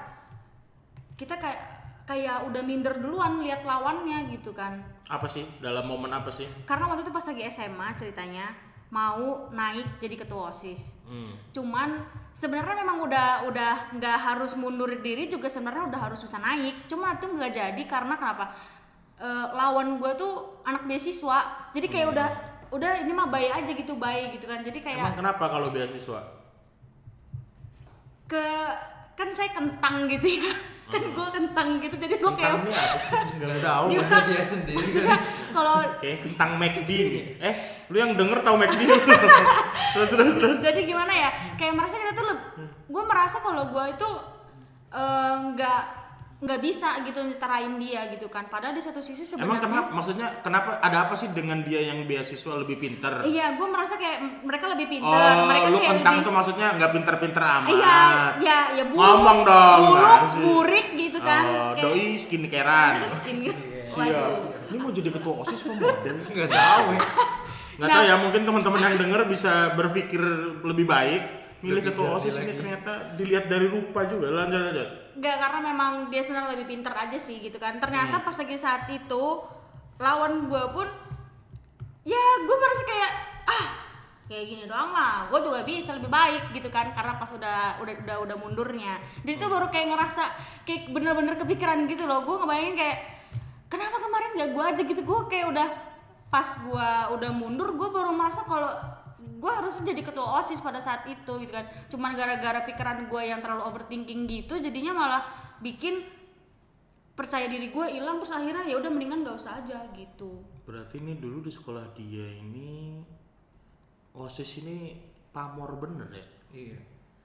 kita 1.14 1.38
kayak 1.38 1.62
kayak 2.08 2.46
udah 2.50 2.62
minder 2.64 2.98
duluan 2.98 3.38
lihat 3.38 3.62
lawannya 3.62 4.34
gitu 4.34 4.50
kan. 4.50 4.82
Apa 5.06 5.30
sih? 5.30 5.46
Dalam 5.62 5.86
momen 5.86 6.10
apa 6.10 6.28
sih? 6.34 6.50
Karena 6.66 6.90
waktu 6.90 7.06
itu 7.06 7.12
pas 7.14 7.26
lagi 7.26 7.42
SMA 7.48 7.88
ceritanya 7.94 8.46
mau 8.88 9.52
naik 9.52 10.00
jadi 10.00 10.16
ketua 10.16 10.48
OSIS. 10.52 11.04
Hmm. 11.04 11.36
Cuman 11.52 12.00
sebenarnya 12.32 12.80
memang 12.80 13.04
udah 13.04 13.44
udah 13.44 13.92
nggak 14.00 14.16
harus 14.16 14.56
mundur 14.56 14.88
diri 15.04 15.28
juga 15.28 15.52
sebenarnya 15.52 15.92
udah 15.92 16.00
harus 16.08 16.20
bisa 16.24 16.40
naik. 16.40 16.88
Cuma 16.88 17.16
itu 17.16 17.28
nggak 17.28 17.52
jadi 17.52 17.82
karena 17.84 18.16
kenapa? 18.16 18.56
Eh, 19.18 19.46
lawan 19.52 20.00
gue 20.00 20.12
tuh 20.16 20.62
anak 20.64 20.88
beasiswa. 20.88 21.70
Jadi 21.76 21.86
kayak 21.90 22.08
udah 22.16 22.28
udah 22.68 22.92
ini 23.04 23.12
mah 23.12 23.28
bayi 23.28 23.52
aja 23.52 23.72
gitu 23.76 23.92
bayi 23.96 24.32
gitu 24.32 24.48
kan. 24.48 24.64
Jadi 24.64 24.80
kayak 24.80 25.12
Emang 25.12 25.20
kenapa 25.20 25.44
kalau 25.52 25.68
beasiswa? 25.68 26.40
ke 28.28 28.44
kan 29.16 29.32
saya 29.32 29.50
kentang 29.56 30.04
gitu 30.06 30.28
ya. 30.44 30.52
Kan 30.88 31.02
gue 31.04 31.28
kentang 31.36 31.68
gitu 31.84 31.96
jadi 32.00 32.14
gue 32.16 32.32
kayak 32.32 32.48
Kentang 32.48 32.64
ini 32.64 32.76
apa 32.76 32.98
sih? 33.00 33.18
nggak 33.44 33.60
tahu 33.60 33.84
masa 33.92 34.18
dia 34.24 34.44
sendiri 34.44 34.88
kalau 35.52 35.74
Kayak 36.00 36.18
kentang 36.24 36.50
McD 36.56 36.90
nih. 36.90 37.24
Eh, 37.42 37.54
lu 37.92 37.96
yang 37.98 38.12
denger 38.16 38.38
tahu 38.40 38.56
McD? 38.56 38.80
terus 39.94 40.08
terus 40.12 40.34
terus. 40.40 40.58
jadi 40.64 40.80
gimana 40.84 41.12
ya 41.12 41.30
kayak 41.60 41.74
merasa 41.76 41.96
kita 41.96 42.12
tuh 42.16 42.26
gue 42.88 43.02
merasa 43.04 43.36
kalau 43.44 43.68
gue 43.68 43.84
itu 43.92 44.10
eh, 44.96 45.34
nggak 45.52 45.82
nggak 46.38 46.60
bisa 46.62 47.02
gitu 47.02 47.18
nyetarain 47.18 47.74
dia 47.76 48.06
gitu 48.08 48.30
kan 48.30 48.46
padahal 48.46 48.70
di 48.70 48.78
satu 48.78 49.02
sisi 49.02 49.26
Emang 49.34 49.58
sebenarnya 49.58 49.58
kenapa? 49.58 49.90
Maksudnya 49.90 50.28
kenapa? 50.38 50.70
Ada 50.78 50.98
apa 51.02 51.14
sih 51.18 51.34
dengan 51.34 51.58
dia 51.60 51.82
yang 51.82 52.06
beasiswa 52.06 52.54
lebih 52.56 52.78
pinter? 52.78 53.26
iya 53.26 53.58
gue 53.58 53.66
merasa 53.66 53.98
kayak 53.98 54.46
mereka 54.46 54.70
lebih 54.70 54.86
pinter 54.88 55.10
Oh, 55.10 55.50
mereka 55.50 55.66
lu 55.66 55.76
kayak 55.76 55.90
kentang 55.92 56.14
lebih 56.14 56.24
tuh 56.24 56.32
maksudnya 56.32 56.66
nggak 56.78 56.90
pinter-pinter 56.94 57.42
amat. 57.42 57.68
iya 57.68 57.98
iya 58.38 58.58
ya 58.72 58.84
buluk 58.86 59.02
Ngomong 59.02 59.38
dong, 59.42 59.82
sih? 60.30 60.42
burik 60.44 60.88
gitu 60.94 61.18
kan 61.18 61.42
Oh, 61.44 61.70
Kayak- 61.74 61.82
doi 61.84 62.06
skincarean. 62.16 62.92
Ini- 63.34 63.56
Siap. 63.88 64.36
Ini 64.68 64.76
mau 64.76 64.92
jadi 64.92 65.10
ketua 65.10 65.34
OSIS 65.42 65.58
apa 65.58 65.74
model? 65.74 66.16
nggak 66.22 66.50
tahu 66.52 66.86
ya 66.92 67.02
Nggak 67.78 67.88
tahu 67.88 68.04
ya, 68.04 68.14
mungkin 68.16 68.40
teman-teman 68.42 68.80
yang 68.80 68.96
denger 68.96 69.20
bisa 69.26 69.52
berpikir 69.72 70.18
lebih 70.60 70.82
baik. 70.84 71.22
Milih 71.62 71.82
ketua 71.84 72.14
OSIS 72.14 72.34
ini 72.36 72.42
lagi. 72.44 72.58
ternyata 72.58 72.92
dilihat 73.14 73.46
dari 73.46 73.66
rupa 73.66 74.02
juga. 74.04 74.28
Lanjut 74.28 74.60
lanjut. 74.60 74.88
Enggak 75.18 75.36
karena 75.42 75.60
memang 75.74 75.92
dia 76.14 76.22
sebenarnya 76.22 76.54
lebih 76.54 76.78
pinter 76.78 76.94
aja 76.94 77.18
sih 77.18 77.42
gitu 77.42 77.58
kan. 77.58 77.76
Hmm. 77.76 77.82
Ternyata 77.82 78.22
pas 78.22 78.36
lagi 78.38 78.54
saat 78.54 78.86
itu 78.86 79.24
lawan 79.98 80.46
gue 80.46 80.64
pun 80.70 80.86
ya 82.06 82.22
gue 82.46 82.56
merasa 82.56 82.82
kayak 82.86 83.12
ah 83.50 83.64
kayak 84.30 84.44
gini 84.44 84.64
doang 84.68 84.92
lah 84.94 85.26
gue 85.26 85.40
juga 85.40 85.64
bisa 85.66 85.96
lebih 85.96 86.12
baik 86.12 86.54
gitu 86.54 86.68
kan 86.70 86.92
karena 86.94 87.18
pas 87.18 87.28
udah 87.32 87.80
udah 87.82 87.94
udah 88.04 88.16
udah 88.28 88.36
mundurnya 88.36 89.00
di 89.26 89.34
situ 89.34 89.48
baru 89.48 89.72
kayak 89.72 89.96
ngerasa 89.96 90.24
kayak 90.68 90.92
bener-bener 90.92 91.34
kepikiran 91.40 91.88
gitu 91.90 92.04
loh 92.04 92.22
gue 92.22 92.36
ngebayangin 92.38 92.76
kayak 92.76 92.98
kenapa 93.72 93.96
kemarin 94.00 94.30
gak 94.38 94.50
gue 94.52 94.64
aja 94.64 94.82
gitu 94.84 95.00
gue 95.02 95.18
kayak 95.32 95.46
udah 95.50 95.68
pas 96.28 96.48
gue 96.60 96.90
udah 97.18 97.30
mundur 97.32 97.72
gue 97.72 97.88
baru 97.88 98.12
merasa 98.12 98.44
kalau 98.44 98.68
gue 99.38 99.52
harusnya 99.54 99.94
jadi 99.94 100.02
ketua 100.02 100.42
osis 100.42 100.58
pada 100.58 100.82
saat 100.82 101.06
itu 101.06 101.32
gitu 101.38 101.52
kan 101.54 101.64
cuman 101.86 102.18
gara-gara 102.18 102.66
pikiran 102.66 103.06
gue 103.06 103.22
yang 103.22 103.38
terlalu 103.38 103.70
overthinking 103.70 104.26
gitu 104.26 104.58
jadinya 104.58 104.92
malah 104.92 105.22
bikin 105.62 106.02
percaya 107.14 107.46
diri 107.46 107.70
gue 107.70 107.86
hilang 107.86 108.18
terus 108.18 108.34
akhirnya 108.34 108.66
ya 108.66 108.78
udah 108.78 108.90
mendingan 108.90 109.22
gak 109.26 109.38
usah 109.38 109.58
aja 109.62 109.78
gitu 109.94 110.42
Berarti 110.68 111.00
ini 111.00 111.16
dulu 111.16 111.40
di 111.46 111.52
sekolah 111.54 111.96
dia 111.96 112.28
ini 112.28 113.00
OSIS 114.12 114.60
ini 114.60 114.98
pamor 115.32 115.78
bener 115.80 116.08
ya? 116.12 116.26
iya 116.52 116.78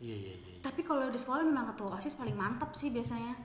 Iya 0.04 0.16
iya 0.20 0.34
iya. 0.36 0.56
tapi 0.60 0.84
kalau 0.84 1.08
di 1.08 1.16
sekolah 1.16 1.48
memang 1.48 1.72
ketua 1.72 1.96
osis 1.96 2.20
paling 2.20 2.36
mantap 2.36 2.76
sih 2.76 2.92
biasanya 2.92 3.40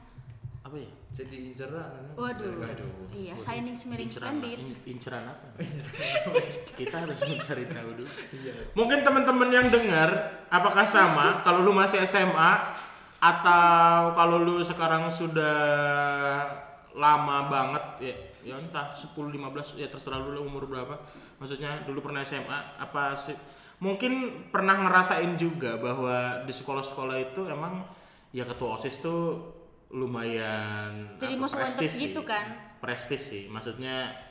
Apa 0.68 0.76
ya? 0.85 0.90
jadi 1.09 1.37
inceran 1.48 2.12
waduh 2.12 2.52
iya 3.16 3.33
shining 3.33 3.72
semiring 3.72 4.04
Inceran, 4.04 4.37
splendid 4.37 4.59
in- 4.61 4.76
inceran 4.85 5.24
apa? 5.24 5.46
Kita 6.78 6.96
harus 7.09 7.16
mencari 7.24 7.64
tahu 7.72 7.90
dulu. 7.96 8.11
Mungkin 8.76 8.98
teman-teman 9.00 9.48
yang 9.48 9.72
dengar, 9.72 10.11
apakah 10.52 10.85
sama 10.85 11.40
kalau 11.40 11.64
lu 11.64 11.72
masih 11.72 12.04
SMA 12.04 12.52
atau 13.18 14.12
kalau 14.12 14.44
lu 14.44 14.61
sekarang 14.61 15.09
sudah 15.09 15.57
lama 16.92 17.48
banget 17.48 17.85
ya 18.12 18.14
ya 18.52 18.54
entah 18.61 18.92
10 18.92 19.16
15 19.16 19.81
ya 19.81 19.88
terserah 19.88 20.20
lu 20.20 20.37
lah 20.37 20.42
umur 20.44 20.68
berapa. 20.68 21.00
Maksudnya 21.40 21.88
dulu 21.88 22.12
pernah 22.12 22.20
SMA 22.20 22.76
apa 22.76 23.16
sih 23.16 23.35
mungkin 23.81 24.44
pernah 24.52 24.76
ngerasain 24.76 25.38
juga 25.40 25.81
bahwa 25.81 26.44
di 26.44 26.52
sekolah-sekolah 26.52 27.16
itu 27.33 27.48
emang 27.48 27.87
ya 28.35 28.44
ketua 28.44 28.76
OSIS 28.76 29.00
tuh 29.00 29.57
lumayan 29.88 31.16
Jadi 31.16 31.35
apa, 31.37 31.46
wanted 31.48 31.57
prestis 31.64 31.92
sih. 31.96 32.03
gitu 32.11 32.20
kan? 32.24 32.46
prestis 32.79 33.22
sih 33.24 33.44
maksudnya 33.48 34.29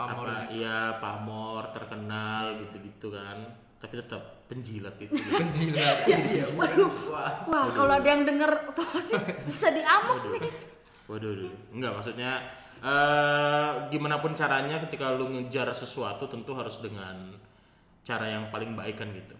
Pamor 0.00 0.24
apa 0.24 0.48
iya 0.48 0.96
pamor 0.96 1.76
terkenal 1.76 2.56
gitu-gitu 2.64 3.12
kan. 3.12 3.36
Tapi 3.80 3.96
tetap 3.96 4.48
penjilat 4.48 4.96
itu. 4.96 5.12
Penjilat. 5.40 6.08
Iya 6.08 6.48
waduh. 6.56 6.88
Wah 7.12 7.32
wah 7.48 7.66
kalau 7.72 7.92
ada 7.96 8.08
yang 8.08 8.24
denger 8.24 8.72
ketua 8.72 8.88
osis 8.96 9.20
bisa 9.44 9.68
diamuk 9.72 10.36
nih. 10.36 10.48
Waduh 11.04 11.28
waduh. 11.36 11.52
enggak 11.76 11.92
maksudnya 12.00 12.32
eh 12.80 13.70
gimana 13.92 14.24
pun 14.24 14.32
caranya 14.32 14.80
ketika 14.88 15.12
lu 15.12 15.28
ngejar 15.36 15.68
sesuatu 15.76 16.24
tentu 16.32 16.56
harus 16.56 16.80
dengan 16.80 17.36
cara 18.00 18.24
yang 18.24 18.48
paling 18.48 18.72
baik 18.72 18.96
kan 18.96 19.12
gitu. 19.12 19.36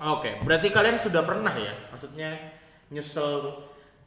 Oke 0.00 0.40
berarti 0.40 0.72
kalian 0.72 0.96
sudah 0.96 1.28
pernah 1.28 1.52
ya 1.52 1.76
maksudnya 1.92 2.56
nyesel 2.88 3.44
tuh. 3.44 3.56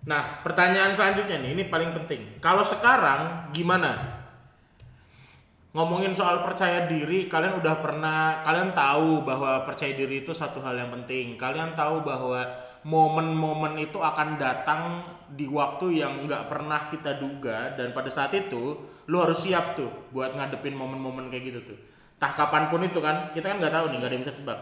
Nah 0.01 0.41
pertanyaan 0.41 0.97
selanjutnya 0.97 1.37
nih 1.41 1.51
ini 1.53 1.63
paling 1.69 1.93
penting 1.93 2.41
kalau 2.41 2.65
sekarang 2.65 3.53
gimana 3.53 4.21
ngomongin 5.71 6.11
soal 6.11 6.43
percaya 6.43 6.83
diri, 6.83 7.31
kalian 7.31 7.63
udah 7.63 7.79
pernah, 7.79 8.43
kalian 8.43 8.75
tahu 8.75 9.23
bahwa 9.23 9.63
percaya 9.63 9.95
diri 9.95 10.23
itu 10.27 10.35
satu 10.35 10.59
hal 10.59 10.75
yang 10.75 10.91
penting. 10.91 11.39
Kalian 11.39 11.79
tahu 11.79 12.03
bahwa 12.03 12.43
momen-momen 12.83 13.79
itu 13.79 14.01
akan 14.01 14.35
datang 14.35 15.05
di 15.31 15.47
waktu 15.47 16.03
yang 16.03 16.27
nggak 16.27 16.51
pernah 16.51 16.91
kita 16.91 17.21
duga 17.21 17.77
dan 17.79 17.95
pada 17.95 18.11
saat 18.11 18.35
itu 18.35 18.83
lu 19.07 19.17
harus 19.21 19.47
siap 19.47 19.79
tuh 19.79 19.87
buat 20.11 20.35
ngadepin 20.35 20.75
momen-momen 20.75 21.31
kayak 21.31 21.55
gitu 21.55 21.59
tuh. 21.71 21.79
Tah 22.19 22.35
kapan 22.35 22.67
pun 22.67 22.83
itu 22.83 22.99
kan, 22.99 23.31
kita 23.31 23.55
kan 23.55 23.57
nggak 23.63 23.73
tahu 23.73 23.85
nih, 23.89 23.97
nggak 23.97 24.09
ada 24.11 24.15
yang 24.19 24.23
bisa 24.27 24.35
tebak. 24.35 24.59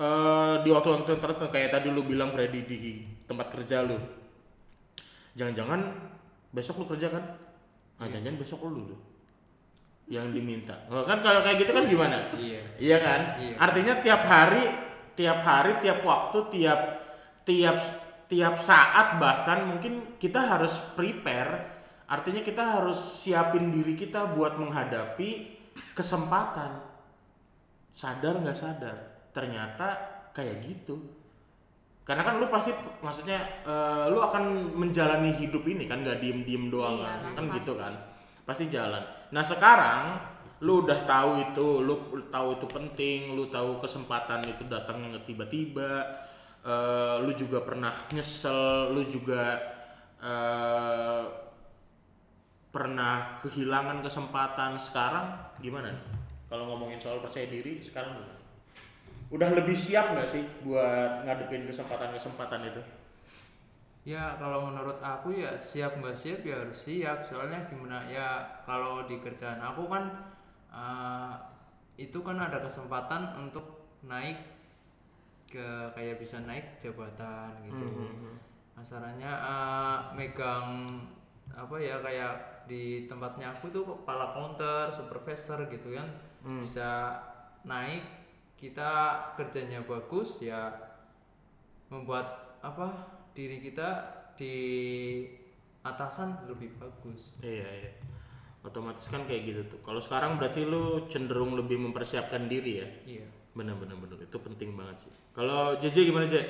Eh, 0.00 0.54
di 0.64 0.72
waktu-waktu 0.72 1.20
tertentu 1.20 1.52
kayak 1.52 1.76
tadi 1.76 1.92
lu 1.92 2.00
bilang 2.00 2.32
Freddy 2.32 2.64
di 2.64 3.04
tempat 3.28 3.52
kerja 3.52 3.84
lu, 3.84 4.00
jangan-jangan 5.36 5.92
besok 6.56 6.80
lu 6.80 6.86
kerja 6.88 7.12
kan? 7.12 7.20
Ah, 8.00 8.08
jangan-jangan 8.08 8.40
besok 8.40 8.64
lu 8.64 8.96
tuh 8.96 9.00
yang 10.08 10.32
diminta. 10.32 10.72
Oh, 10.88 11.04
kan 11.04 11.20
kalau 11.20 11.44
kayak 11.44 11.60
gitu 11.60 11.76
kan 11.76 11.84
gimana? 11.84 12.32
Iya. 12.32 12.64
Iya 12.80 12.96
kan? 12.96 13.20
Iya. 13.44 13.54
Artinya 13.60 13.94
tiap 14.00 14.22
hari, 14.24 14.64
tiap 15.20 15.44
hari, 15.44 15.72
tiap 15.84 16.00
waktu, 16.00 16.38
tiap 16.48 16.80
tiap 17.44 17.76
tiap 18.24 18.56
saat 18.56 19.20
bahkan 19.20 19.68
mungkin 19.68 20.16
kita 20.16 20.48
harus 20.48 20.80
prepare. 20.96 21.76
Artinya 22.08 22.40
kita 22.40 22.80
harus 22.80 22.96
siapin 22.96 23.68
diri 23.68 24.00
kita 24.00 24.32
buat 24.32 24.56
menghadapi 24.56 25.60
kesempatan. 25.92 26.88
Sadar 27.92 28.40
nggak 28.40 28.56
sadar? 28.56 29.09
Ternyata 29.30 29.88
kayak 30.30 30.62
gitu. 30.62 30.98
Karena 32.02 32.26
kan 32.26 32.42
lu 32.42 32.50
pasti 32.50 32.74
maksudnya 33.00 33.38
eh, 33.62 34.04
lu 34.10 34.18
akan 34.18 34.74
menjalani 34.74 35.30
hidup 35.36 35.62
ini 35.64 35.86
kan 35.86 36.02
nggak 36.02 36.18
diem-diem 36.18 36.66
doang 36.66 36.98
Iya 36.98 37.06
kan. 37.06 37.18
lah, 37.22 37.32
Kan 37.36 37.44
gitu 37.54 37.72
pasti. 37.74 37.82
kan. 37.82 37.94
Pasti 38.42 38.64
jalan. 38.66 39.02
Nah, 39.30 39.44
sekarang 39.46 40.04
lu 40.60 40.82
udah 40.84 41.06
tahu 41.06 41.30
itu, 41.40 41.66
lu 41.80 41.94
tahu 42.28 42.58
itu 42.58 42.66
penting, 42.66 43.20
lu 43.32 43.46
tahu 43.46 43.78
kesempatan 43.78 44.42
itu 44.44 44.66
datangnya 44.66 45.18
tiba-tiba. 45.22 46.26
eh, 46.60 47.16
lu 47.24 47.32
juga 47.32 47.64
pernah 47.64 48.04
nyesel, 48.12 48.92
lu 48.92 49.00
juga 49.06 49.56
eh, 50.20 51.24
pernah 52.70 53.40
kehilangan 53.40 54.04
kesempatan. 54.04 54.76
Sekarang 54.76 55.56
gimana? 55.58 55.88
Kalau 56.46 56.68
ngomongin 56.68 56.98
soal 56.98 57.22
percaya 57.22 57.46
diri, 57.46 57.78
sekarang 57.80 58.12
gimana? 58.12 58.36
Udah 59.30 59.48
lebih 59.54 59.78
siap 59.78 60.10
nggak 60.10 60.26
sih 60.26 60.42
buat 60.66 61.22
ngadepin 61.22 61.62
kesempatan-kesempatan 61.70 62.66
itu? 62.66 62.82
Ya 64.02 64.34
kalau 64.42 64.66
menurut 64.66 64.98
aku 64.98 65.30
ya 65.30 65.54
siap 65.54 66.02
nggak 66.02 66.16
siap 66.16 66.42
ya 66.42 66.58
harus 66.66 66.74
siap. 66.74 67.22
Soalnya 67.22 67.62
gimana 67.70 68.02
ya 68.10 68.42
kalau 68.66 69.06
di 69.06 69.22
kerjaan 69.22 69.62
aku 69.62 69.86
kan 69.86 70.10
eh, 70.74 71.32
itu 71.94 72.18
kan 72.26 72.42
ada 72.42 72.58
kesempatan 72.58 73.30
untuk 73.38 73.86
naik 74.02 74.40
ke 75.46 75.66
kayak 75.94 76.18
bisa 76.18 76.42
naik 76.42 76.74
jabatan 76.82 77.54
gitu. 77.70 77.86
Masalahnya 78.74 79.30
eh, 79.30 79.98
megang 80.18 80.90
apa 81.54 81.76
ya 81.78 82.02
kayak 82.02 82.66
di 82.66 83.06
tempatnya 83.06 83.50
aku 83.54 83.70
tuh 83.70 83.82
kepala 83.86 84.34
counter 84.34 84.90
supervisor 84.90 85.70
gitu 85.70 85.94
kan. 85.94 86.10
Bisa 86.42 87.14
naik 87.62 88.19
kita 88.60 88.90
kerjanya 89.40 89.80
bagus 89.88 90.36
ya 90.44 90.68
membuat 91.88 92.60
apa 92.60 92.92
diri 93.32 93.64
kita 93.64 93.88
di 94.36 94.54
atasan 95.80 96.44
lebih 96.44 96.76
bagus 96.76 97.40
Iya, 97.40 97.64
iya. 97.64 97.92
Otomatis 98.60 99.08
kan 99.08 99.24
kayak 99.24 99.42
gitu 99.48 99.60
tuh. 99.72 99.80
Kalau 99.80 99.96
sekarang 100.04 100.36
berarti 100.36 100.68
lu 100.68 101.08
cenderung 101.08 101.56
lebih 101.56 101.80
mempersiapkan 101.80 102.44
diri 102.44 102.72
ya. 102.84 102.88
iya 103.08 103.26
Benar 103.56 103.80
benar 103.80 103.96
benar. 103.96 104.20
Itu 104.20 104.36
penting 104.36 104.76
banget 104.76 105.08
sih. 105.08 105.12
Kalau 105.32 105.80
JJ 105.80 106.12
gimana, 106.12 106.28
J? 106.28 106.44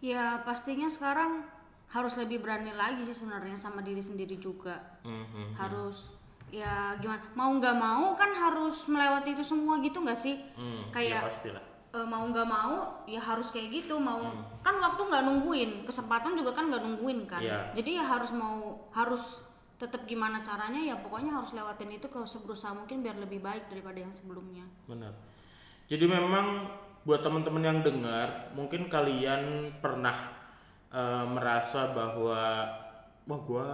Ya 0.00 0.40
pastinya 0.48 0.88
sekarang 0.88 1.44
harus 1.92 2.16
lebih 2.16 2.40
berani 2.40 2.72
lagi 2.72 3.04
sih 3.04 3.12
sebenarnya 3.12 3.60
sama 3.60 3.84
diri 3.84 4.00
sendiri 4.00 4.40
juga. 4.40 4.80
Mhm. 5.04 5.52
Harus 5.60 6.08
ya 6.50 6.96
gimana? 6.96 7.20
Mau 7.32 7.50
nggak 7.56 7.76
mau 7.76 8.12
kan 8.14 8.30
harus 8.32 8.88
melewati 8.88 9.36
itu 9.36 9.44
semua 9.44 9.78
gitu 9.80 10.00
nggak 10.00 10.16
sih? 10.16 10.36
Hmm, 10.56 10.88
ya 10.88 10.92
Kayak 10.92 11.22
pastilah. 11.28 11.62
eh, 11.88 12.06
mau 12.06 12.24
nggak 12.24 12.48
mau 12.48 12.74
ya 13.04 13.20
harus 13.20 13.48
kayak 13.48 13.68
gitu. 13.72 13.96
Mau 13.96 14.20
kan 14.60 14.74
waktu 14.76 15.02
nggak 15.02 15.24
nungguin, 15.24 15.70
kesempatan 15.84 16.36
juga 16.36 16.52
kan 16.52 16.68
nggak 16.68 16.82
nungguin 16.82 17.24
kan. 17.24 17.40
Iya. 17.40 17.72
Jadi 17.76 17.90
ya 17.96 18.04
harus 18.04 18.30
mau 18.32 18.88
harus 18.92 19.44
tetap 19.78 20.02
gimana 20.04 20.42
caranya 20.42 20.82
ya 20.82 20.98
pokoknya 20.98 21.30
harus 21.30 21.54
lewatin 21.54 21.94
itu 21.94 22.10
kalau 22.10 22.26
seberusaha 22.26 22.74
mungkin 22.74 22.98
biar 22.98 23.14
lebih 23.14 23.38
baik 23.38 23.70
daripada 23.70 24.02
yang 24.02 24.10
sebelumnya. 24.10 24.66
Benar. 24.90 25.14
Jadi 25.86 26.04
memang 26.04 26.66
buat 27.06 27.22
teman-teman 27.22 27.62
yang 27.64 27.78
dengar, 27.80 28.52
mungkin 28.52 28.90
kalian 28.90 29.72
pernah 29.78 30.34
eh, 30.90 31.24
merasa 31.24 31.94
bahwa 31.94 32.66
wah 33.24 33.40
gua 33.44 33.68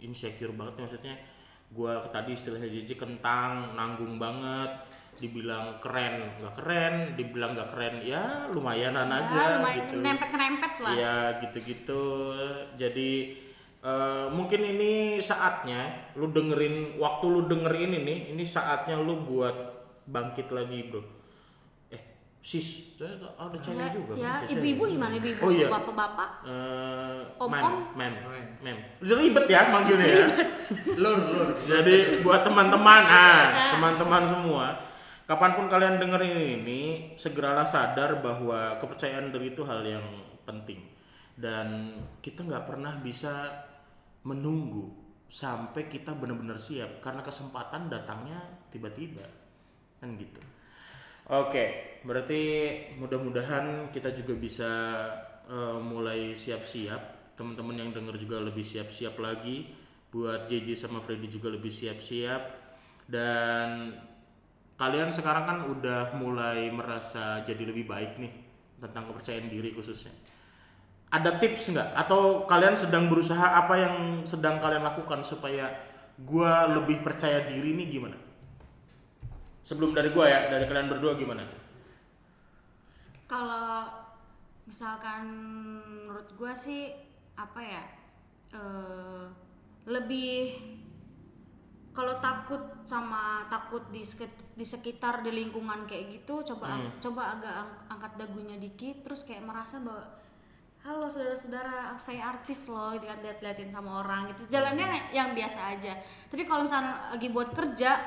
insecure 0.00 0.54
banget 0.54 0.74
maksudnya 0.78 1.14
gua 1.70 2.02
tadi 2.10 2.34
istilahnya 2.34 2.66
JJ 2.66 2.98
kentang, 2.98 3.78
nanggung 3.78 4.18
banget, 4.18 4.90
dibilang 5.20 5.78
keren, 5.78 6.40
nggak 6.40 6.54
keren, 6.56 6.94
dibilang 7.14 7.52
nggak 7.54 7.70
keren, 7.74 7.94
ya 8.02 8.48
lumayanan 8.50 9.06
aja 9.06 9.34
ya, 9.36 9.48
lumayan 9.60 9.86
gitu. 9.86 9.96
nempet-nempet 10.00 10.72
lah. 10.80 10.92
Iya 10.96 11.16
gitu-gitu. 11.44 12.04
Jadi 12.80 13.10
eh, 13.84 14.26
mungkin 14.32 14.60
ini 14.64 15.20
saatnya 15.20 16.10
lu 16.16 16.32
dengerin 16.32 16.96
waktu 16.96 17.24
lu 17.28 17.46
denger 17.46 17.72
ini 17.76 17.96
nih, 18.02 18.18
ini 18.32 18.44
saatnya 18.46 18.96
lu 18.98 19.22
buat 19.28 19.56
bangkit 20.08 20.50
lagi, 20.50 20.90
Bro. 20.90 21.19
Sis, 22.40 22.96
ada 22.96 23.52
cewek 23.60 23.76
Ya, 23.76 23.92
juga. 23.92 24.12
ya 24.16 24.24
kan, 24.24 24.48
cewek. 24.48 24.52
ibu-ibu 24.56 24.82
gimana 24.88 25.12
ibu-ibu, 25.14 25.44
Oh, 25.44 25.50
iya. 25.52 25.68
bapak-bapak? 25.68 26.30
Eh, 26.42 27.20
Om-om? 27.36 27.92
mem, 27.92 28.00
mem, 28.00 28.12
Mem. 28.24 28.46
mem. 28.64 28.78
Udah 28.96 29.16
ribet 29.20 29.44
ya 29.44 29.60
manggilnya 29.68 30.08
ya. 30.08 30.24
lur 30.96 31.20
lur 31.20 31.48
Jadi 31.68 32.24
buat 32.24 32.40
teman-teman, 32.40 33.02
ah, 33.04 33.76
teman-teman 33.76 34.22
semua, 34.24 34.66
kapan 35.28 35.52
pun 35.52 35.68
kalian 35.68 36.00
dengerin 36.00 36.64
ini, 36.64 36.80
segeralah 37.14 37.68
sadar 37.68 38.24
bahwa 38.24 38.80
kepercayaan 38.80 39.28
diri 39.30 39.52
itu 39.52 39.60
hal 39.62 39.84
yang 39.84 40.04
penting 40.42 40.80
dan 41.36 41.92
kita 42.20 42.40
nggak 42.40 42.64
pernah 42.64 42.96
bisa 42.98 43.48
menunggu 44.22 44.92
sampai 45.26 45.86
kita 45.86 46.12
benar-benar 46.12 46.56
siap 46.56 47.00
karena 47.00 47.20
kesempatan 47.20 47.88
datangnya 47.88 48.40
tiba-tiba 48.68 49.24
kan 49.96 50.16
gitu. 50.16 50.40
Oke, 51.30 51.94
berarti 52.02 52.42
mudah-mudahan 52.98 53.94
kita 53.94 54.10
juga 54.10 54.34
bisa 54.34 54.70
eh, 55.46 55.78
mulai 55.78 56.34
siap-siap. 56.34 57.38
Teman-teman 57.38 57.86
yang 57.86 57.90
denger 57.94 58.18
juga 58.18 58.42
lebih 58.42 58.66
siap-siap 58.66 59.14
lagi. 59.22 59.70
Buat 60.10 60.50
JJ 60.50 60.74
sama 60.74 60.98
Freddy 60.98 61.30
juga 61.30 61.54
lebih 61.54 61.70
siap-siap. 61.70 62.42
Dan 63.06 63.94
kalian 64.74 65.14
sekarang 65.14 65.46
kan 65.46 65.58
udah 65.70 66.18
mulai 66.18 66.66
merasa 66.74 67.46
jadi 67.46 67.62
lebih 67.62 67.86
baik 67.86 68.18
nih 68.18 68.32
tentang 68.82 69.06
kepercayaan 69.14 69.46
diri 69.46 69.70
khususnya. 69.70 70.10
Ada 71.14 71.38
tips 71.38 71.70
nggak? 71.70 71.90
Atau 71.94 72.42
kalian 72.50 72.74
sedang 72.74 73.06
berusaha 73.06 73.54
apa 73.54 73.78
yang 73.78 74.26
sedang 74.26 74.58
kalian 74.58 74.82
lakukan 74.82 75.22
supaya 75.22 75.70
gua 76.18 76.66
lebih 76.74 77.06
percaya 77.06 77.46
diri 77.46 77.70
nih 77.78 77.86
gimana? 77.86 78.29
Sebelum 79.60 79.92
dari 79.92 80.10
gua 80.10 80.26
ya, 80.26 80.40
dari 80.48 80.64
kalian 80.64 80.88
berdua 80.88 81.14
gimana? 81.14 81.44
Kalau 83.28 83.86
misalkan 84.66 85.24
menurut 86.06 86.30
gua 86.34 86.54
sih 86.54 86.90
apa 87.34 87.60
ya 87.62 87.82
eh, 88.52 89.24
lebih 89.86 90.60
kalau 91.90 92.22
takut 92.22 92.62
sama 92.86 93.46
takut 93.50 93.82
di 93.90 94.06
sek- 94.06 94.54
di 94.54 94.62
sekitar 94.62 95.26
di 95.26 95.34
lingkungan 95.34 95.88
kayak 95.90 96.22
gitu 96.22 96.54
coba 96.54 96.78
coba 97.02 97.22
agak 97.34 97.54
ang- 97.54 97.78
angkat 97.98 98.12
dagunya 98.14 98.54
dikit 98.56 99.02
terus 99.02 99.26
kayak 99.26 99.42
merasa 99.42 99.82
bahwa 99.82 100.06
halo 100.80 101.10
saudara-saudara 101.10 101.92
saya 101.98 102.30
artis 102.30 102.70
loh 102.70 102.94
gitu 102.94 103.04
kan 103.04 103.20
lihat-liatin 103.20 103.68
sama 103.68 104.00
orang 104.00 104.32
gitu. 104.32 104.48
Jalannya 104.48 105.12
yang 105.12 105.36
biasa 105.36 105.76
aja. 105.76 105.92
Tapi 106.32 106.48
kalau 106.48 106.64
misalnya 106.64 107.12
lagi 107.12 107.28
buat 107.28 107.52
kerja 107.52 108.00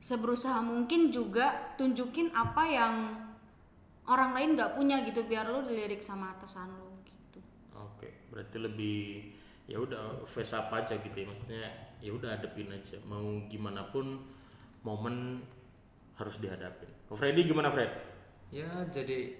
seberusaha 0.00 0.60
mungkin 0.62 1.08
juga 1.08 1.74
tunjukin 1.80 2.30
apa 2.36 2.62
yang 2.68 2.94
orang 4.06 4.36
lain 4.36 4.50
nggak 4.54 4.76
punya 4.76 5.02
gitu 5.02 5.24
biar 5.26 5.48
lo 5.50 5.66
dilirik 5.66 6.04
sama 6.04 6.36
atasan 6.36 6.70
lo 6.70 7.02
gitu 7.06 7.40
Oke, 7.76 8.28
berarti 8.30 8.56
lebih 8.60 9.00
ya 9.66 9.82
udah 9.82 10.22
face 10.22 10.54
up 10.54 10.70
aja 10.70 10.94
gitu 10.94 11.16
ya 11.16 11.26
maksudnya 11.26 11.64
ya 11.98 12.10
udah 12.14 12.38
hadepin 12.38 12.70
aja 12.70 13.00
mau 13.08 13.24
gimana 13.50 13.82
pun 13.90 14.22
momen 14.86 15.42
harus 16.16 16.38
dihadapin. 16.38 16.88
Oh, 17.10 17.18
Freddy 17.18 17.44
gimana 17.44 17.68
Fred? 17.68 17.90
ya 18.50 18.86
jadi 18.86 19.34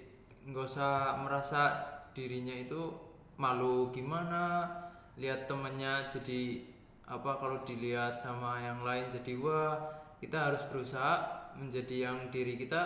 nggak 0.47 0.65
usah 0.67 1.19
merasa 1.23 1.79
dirinya 2.11 2.55
itu 2.55 2.91
malu 3.39 3.87
gimana 3.93 4.67
lihat 5.15 5.47
temennya 5.47 6.11
jadi 6.11 6.63
apa 7.07 7.39
kalau 7.39 7.63
dilihat 7.63 8.19
sama 8.19 8.59
yang 8.59 8.83
lain 8.83 9.07
jadi 9.07 9.39
wah 9.39 9.79
kita 10.17 10.49
harus 10.49 10.61
berusaha 10.65 11.13
menjadi 11.55 12.09
yang 12.09 12.29
diri 12.29 12.55
kita 12.55 12.81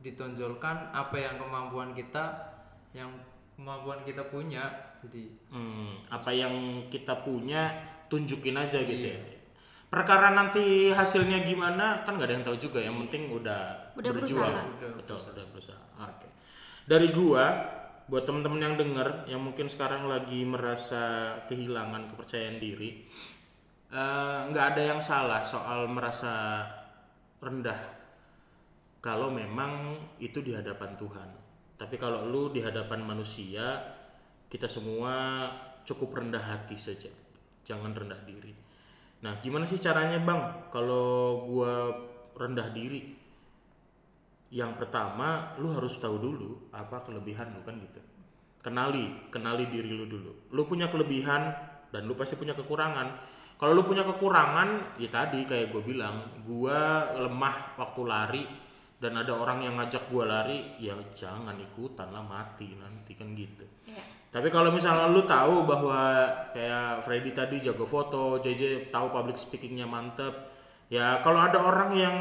ditonjolkan 0.00 0.92
apa 0.92 1.16
yang 1.16 1.36
kemampuan 1.36 1.90
kita 1.90 2.52
yang 2.92 3.08
kemampuan 3.56 4.04
kita 4.04 4.28
punya 4.28 4.64
jadi 4.96 5.24
Hmm, 5.48 6.04
apa 6.08 6.30
yang 6.30 6.52
kita 6.88 7.20
punya 7.20 7.72
tunjukin 8.06 8.54
aja 8.54 8.80
gitu 8.80 9.08
Iya. 9.08 9.16
ya. 9.16 9.36
Perkara 9.86 10.34
nanti 10.34 10.90
hasilnya 10.90 11.40
gimana 11.42 12.02
kan 12.02 12.18
nggak 12.18 12.26
ada 12.28 12.34
yang 12.36 12.44
tahu 12.44 12.58
juga. 12.58 12.78
Yang 12.82 13.06
penting 13.06 13.22
udah, 13.32 13.62
Udah 13.94 14.10
berjuang. 14.12 14.44
berusaha. 14.50 14.60
Udah 14.76 14.90
Betul, 14.98 15.18
udah 15.32 15.46
berusaha. 15.54 15.82
Oke. 16.02 16.28
Dari 16.84 17.08
gua 17.10 17.44
buat 18.06 18.22
temen-temen 18.22 18.60
yang 18.60 18.74
denger 18.76 19.08
yang 19.26 19.42
mungkin 19.42 19.66
sekarang 19.66 20.06
lagi 20.06 20.42
merasa 20.42 21.02
kehilangan 21.46 22.12
kepercayaan 22.12 22.58
diri 22.58 23.06
eh, 23.92 24.38
nggak 24.50 24.66
ada 24.74 24.82
yang 24.82 25.00
salah 25.02 25.42
soal 25.46 25.86
merasa 25.90 26.64
rendah 27.38 27.96
kalau 29.06 29.30
memang 29.30 29.94
itu 30.18 30.42
di 30.42 30.50
hadapan 30.50 30.98
Tuhan. 30.98 31.28
Tapi 31.78 31.94
kalau 31.94 32.26
lu 32.26 32.50
di 32.50 32.58
hadapan 32.58 33.06
manusia, 33.06 33.78
kita 34.50 34.66
semua 34.66 35.46
cukup 35.86 36.18
rendah 36.18 36.42
hati 36.42 36.74
saja. 36.74 37.06
Jangan 37.62 37.94
rendah 37.94 38.18
diri. 38.26 38.50
Nah, 39.22 39.38
gimana 39.38 39.62
sih 39.62 39.78
caranya, 39.78 40.18
Bang? 40.18 40.66
Kalau 40.74 41.46
gua 41.46 41.94
rendah 42.34 42.66
diri? 42.74 43.14
Yang 44.50 44.72
pertama, 44.82 45.54
lu 45.62 45.70
harus 45.70 45.94
tahu 46.02 46.18
dulu 46.18 46.74
apa 46.74 47.06
kelebihan 47.06 47.54
lu 47.54 47.62
kan 47.62 47.78
gitu. 47.78 48.02
Kenali, 48.58 49.30
kenali 49.30 49.70
diri 49.70 49.94
lu 49.94 50.10
dulu. 50.10 50.50
Lu 50.50 50.66
punya 50.66 50.90
kelebihan 50.90 51.54
dan 51.94 52.02
lu 52.10 52.18
pasti 52.18 52.34
punya 52.34 52.58
kekurangan. 52.58 53.35
Kalau 53.56 53.72
lu 53.72 53.88
punya 53.88 54.04
kekurangan, 54.04 55.00
ya 55.00 55.08
tadi 55.08 55.48
kayak 55.48 55.72
gue 55.72 55.80
bilang, 55.80 56.28
gua 56.44 57.08
lemah 57.16 57.80
waktu 57.80 58.02
lari 58.04 58.44
dan 59.00 59.16
ada 59.16 59.32
orang 59.32 59.64
yang 59.64 59.80
ngajak 59.80 60.12
gua 60.12 60.28
lari, 60.28 60.76
ya 60.76 60.92
jangan 61.16 61.56
ikutan 61.56 62.12
lah 62.12 62.20
mati 62.20 62.76
nanti 62.76 63.16
kan 63.16 63.32
gitu. 63.32 63.64
Iya. 63.88 64.16
Tapi 64.28 64.52
kalau 64.52 64.68
misalnya 64.68 65.08
lu 65.08 65.24
tahu 65.24 65.64
bahwa 65.64 66.28
kayak 66.52 67.00
Freddy 67.00 67.32
tadi 67.32 67.56
jago 67.64 67.88
foto, 67.88 68.36
JJ 68.44 68.92
tahu 68.92 69.08
public 69.08 69.40
speakingnya 69.40 69.88
mantep, 69.88 70.52
ya 70.92 71.24
kalau 71.24 71.40
ada 71.40 71.56
orang 71.56 71.90
yang 71.96 72.16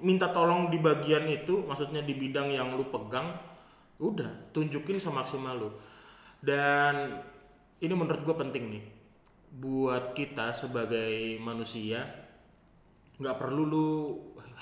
minta 0.00 0.32
tolong 0.32 0.72
di 0.72 0.80
bagian 0.80 1.28
itu, 1.28 1.68
maksudnya 1.68 2.00
di 2.00 2.16
bidang 2.16 2.48
yang 2.48 2.72
lu 2.80 2.88
pegang, 2.88 3.36
udah 4.00 4.48
tunjukin 4.56 4.96
semaksimal 4.96 5.52
lu. 5.52 5.70
Dan 6.40 7.20
ini 7.84 7.92
menurut 7.92 8.24
gue 8.24 8.36
penting 8.40 8.64
nih, 8.72 8.82
buat 9.52 10.16
kita 10.16 10.56
sebagai 10.56 11.36
manusia, 11.36 12.08
nggak 13.20 13.36
perlu 13.36 13.62
lu 13.68 13.88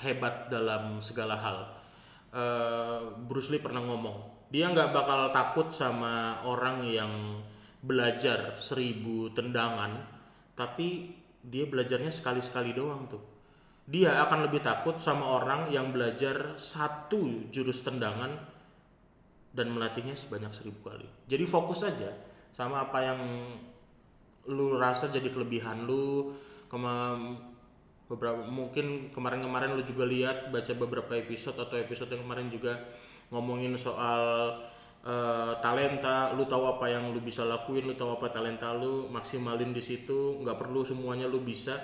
hebat 0.03 0.51
dalam 0.51 0.99
segala 0.99 1.39
hal. 1.39 1.57
Eh, 2.31 2.99
Bruce 3.23 3.51
Lee 3.55 3.63
pernah 3.63 3.79
ngomong, 3.79 4.47
dia 4.51 4.67
nggak 4.67 4.91
bakal 4.91 5.31
takut 5.31 5.67
sama 5.71 6.43
orang 6.43 6.83
yang 6.83 7.39
belajar 7.79 8.59
seribu 8.59 9.31
tendangan, 9.31 10.03
tapi 10.59 11.15
dia 11.41 11.65
belajarnya 11.65 12.11
sekali-sekali 12.11 12.75
doang 12.75 13.07
tuh. 13.07 13.23
Dia 13.87 14.23
akan 14.27 14.47
lebih 14.47 14.61
takut 14.61 15.01
sama 15.01 15.25
orang 15.25 15.73
yang 15.73 15.89
belajar 15.89 16.55
satu 16.55 17.49
jurus 17.49 17.81
tendangan 17.81 18.29
dan 19.51 19.67
melatihnya 19.73 20.15
sebanyak 20.15 20.53
seribu 20.53 20.91
kali. 20.93 21.07
Jadi 21.27 21.43
fokus 21.43 21.83
aja 21.83 22.13
sama 22.55 22.87
apa 22.87 22.99
yang 23.03 23.19
lu 24.49 24.77
rasa 24.79 25.11
jadi 25.11 25.29
kelebihan 25.29 25.85
lu. 25.85 26.33
Kema 26.71 27.19
beberapa 28.07 28.43
mungkin 28.47 29.11
kemarin-kemarin 29.11 29.75
lu 29.75 29.83
juga 29.83 30.03
lihat 30.07 30.51
baca 30.51 30.71
beberapa 30.75 31.15
episode 31.15 31.55
atau 31.55 31.75
episode 31.79 32.11
yang 32.11 32.27
kemarin 32.27 32.47
juga 32.51 32.79
ngomongin 33.31 33.75
soal 33.79 34.23
eh, 35.03 35.53
talenta 35.63 36.35
lu 36.35 36.43
tahu 36.47 36.79
apa 36.79 36.91
yang 36.91 37.11
lu 37.15 37.23
bisa 37.23 37.47
lakuin 37.47 37.87
lu 37.87 37.95
tahu 37.95 38.19
apa 38.19 38.27
talenta 38.31 38.71
lu 38.75 39.07
maksimalin 39.07 39.71
di 39.71 39.83
situ 39.83 40.39
nggak 40.43 40.59
perlu 40.59 40.83
semuanya 40.83 41.27
lu 41.27 41.43
bisa. 41.43 41.79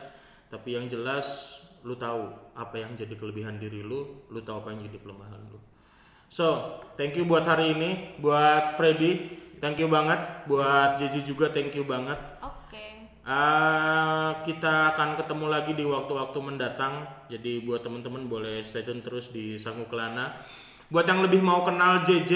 Tapi 0.47 0.79
yang 0.79 0.87
jelas 0.87 1.59
lu 1.83 1.95
tahu 1.95 2.31
apa 2.55 2.75
yang 2.79 2.95
jadi 2.95 3.15
kelebihan 3.15 3.59
diri 3.59 3.83
lu 3.83 4.27
lu 4.31 4.39
tahu 4.43 4.63
apa 4.63 4.75
yang 4.75 4.87
jadi 4.87 4.99
kelemahan 5.03 5.41
lu. 5.51 5.59
So, 6.27 6.79
thank 6.99 7.15
you 7.15 7.23
buat 7.23 7.47
hari 7.47 7.71
ini, 7.71 8.19
buat 8.19 8.75
Freddy, 8.75 9.31
thank 9.63 9.79
you 9.79 9.87
banget, 9.87 10.43
buat 10.43 10.99
Jeji 10.99 11.23
juga 11.23 11.47
thank 11.55 11.71
you 11.71 11.87
banget. 11.87 12.19
Ah, 13.27 14.39
kita 14.39 14.95
akan 14.95 15.19
ketemu 15.19 15.45
lagi 15.51 15.75
di 15.75 15.83
waktu-waktu 15.83 16.39
mendatang. 16.39 17.03
Jadi 17.27 17.59
buat 17.59 17.83
teman-teman 17.83 18.23
boleh 18.23 18.63
stay 18.63 18.87
tune 18.87 19.03
terus 19.03 19.35
di 19.35 19.59
Sangu 19.59 19.83
Kelana. 19.83 20.39
Buat 20.87 21.03
yang 21.03 21.19
lebih 21.19 21.43
mau 21.43 21.67
kenal 21.67 22.07
JJ, 22.07 22.31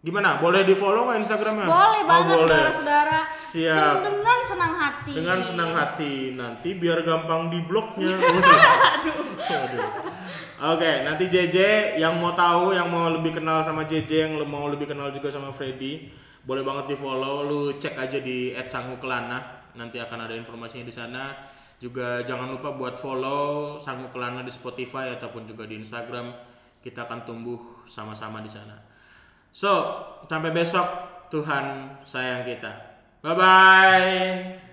gimana? 0.00 0.40
Boleh 0.40 0.64
di 0.64 0.72
follow 0.72 1.04
nggak 1.04 1.20
Instagramnya? 1.20 1.68
Boleh 1.68 2.00
Oh, 2.00 2.08
banget 2.08 2.32
boleh. 2.32 2.48
saudara-saudara. 2.48 3.18
Siap. 3.44 3.94
Dengan 4.00 4.38
senang 4.40 4.72
hati. 4.72 5.12
Dengan 5.12 5.38
senang 5.44 5.70
hati. 5.76 6.14
Nanti 6.32 6.68
biar 6.72 7.04
gampang 7.04 7.52
di. 7.52 7.60
Waduh. 9.52 9.84
Oke, 10.64 11.04
nanti 11.04 11.28
JJ 11.28 11.56
yang 12.00 12.16
mau 12.16 12.32
tahu, 12.32 12.72
yang 12.72 12.88
mau 12.88 13.12
lebih 13.12 13.36
kenal 13.36 13.60
sama 13.60 13.84
JJ, 13.84 14.32
yang 14.32 14.32
mau 14.48 14.64
lebih 14.72 14.88
kenal 14.88 15.12
juga 15.12 15.28
sama 15.28 15.52
Freddy, 15.52 16.08
boleh 16.44 16.62
banget 16.64 16.92
di 16.92 16.96
follow. 16.96 17.44
Lu 17.48 17.60
cek 17.76 17.96
aja 17.96 18.18
di 18.20 18.52
@sangukelana. 18.54 19.72
Nanti 19.74 19.98
akan 19.98 20.28
ada 20.28 20.34
informasinya 20.36 20.86
di 20.86 20.94
sana. 20.94 21.24
Juga 21.82 22.22
jangan 22.22 22.54
lupa 22.54 22.72
buat 22.72 22.96
follow 22.96 23.76
Sangu 23.76 24.08
Kelana 24.14 24.46
di 24.46 24.52
Spotify 24.52 25.12
ataupun 25.12 25.44
juga 25.44 25.66
di 25.66 25.82
Instagram. 25.82 26.32
Kita 26.80 27.04
akan 27.04 27.26
tumbuh 27.26 27.84
sama-sama 27.84 28.40
di 28.40 28.48
sana. 28.48 28.78
So, 29.50 30.00
sampai 30.30 30.54
besok 30.54 30.86
Tuhan 31.28 31.98
sayang 32.06 32.46
kita. 32.46 32.72
Bye 33.20 33.34
bye. 33.34 34.63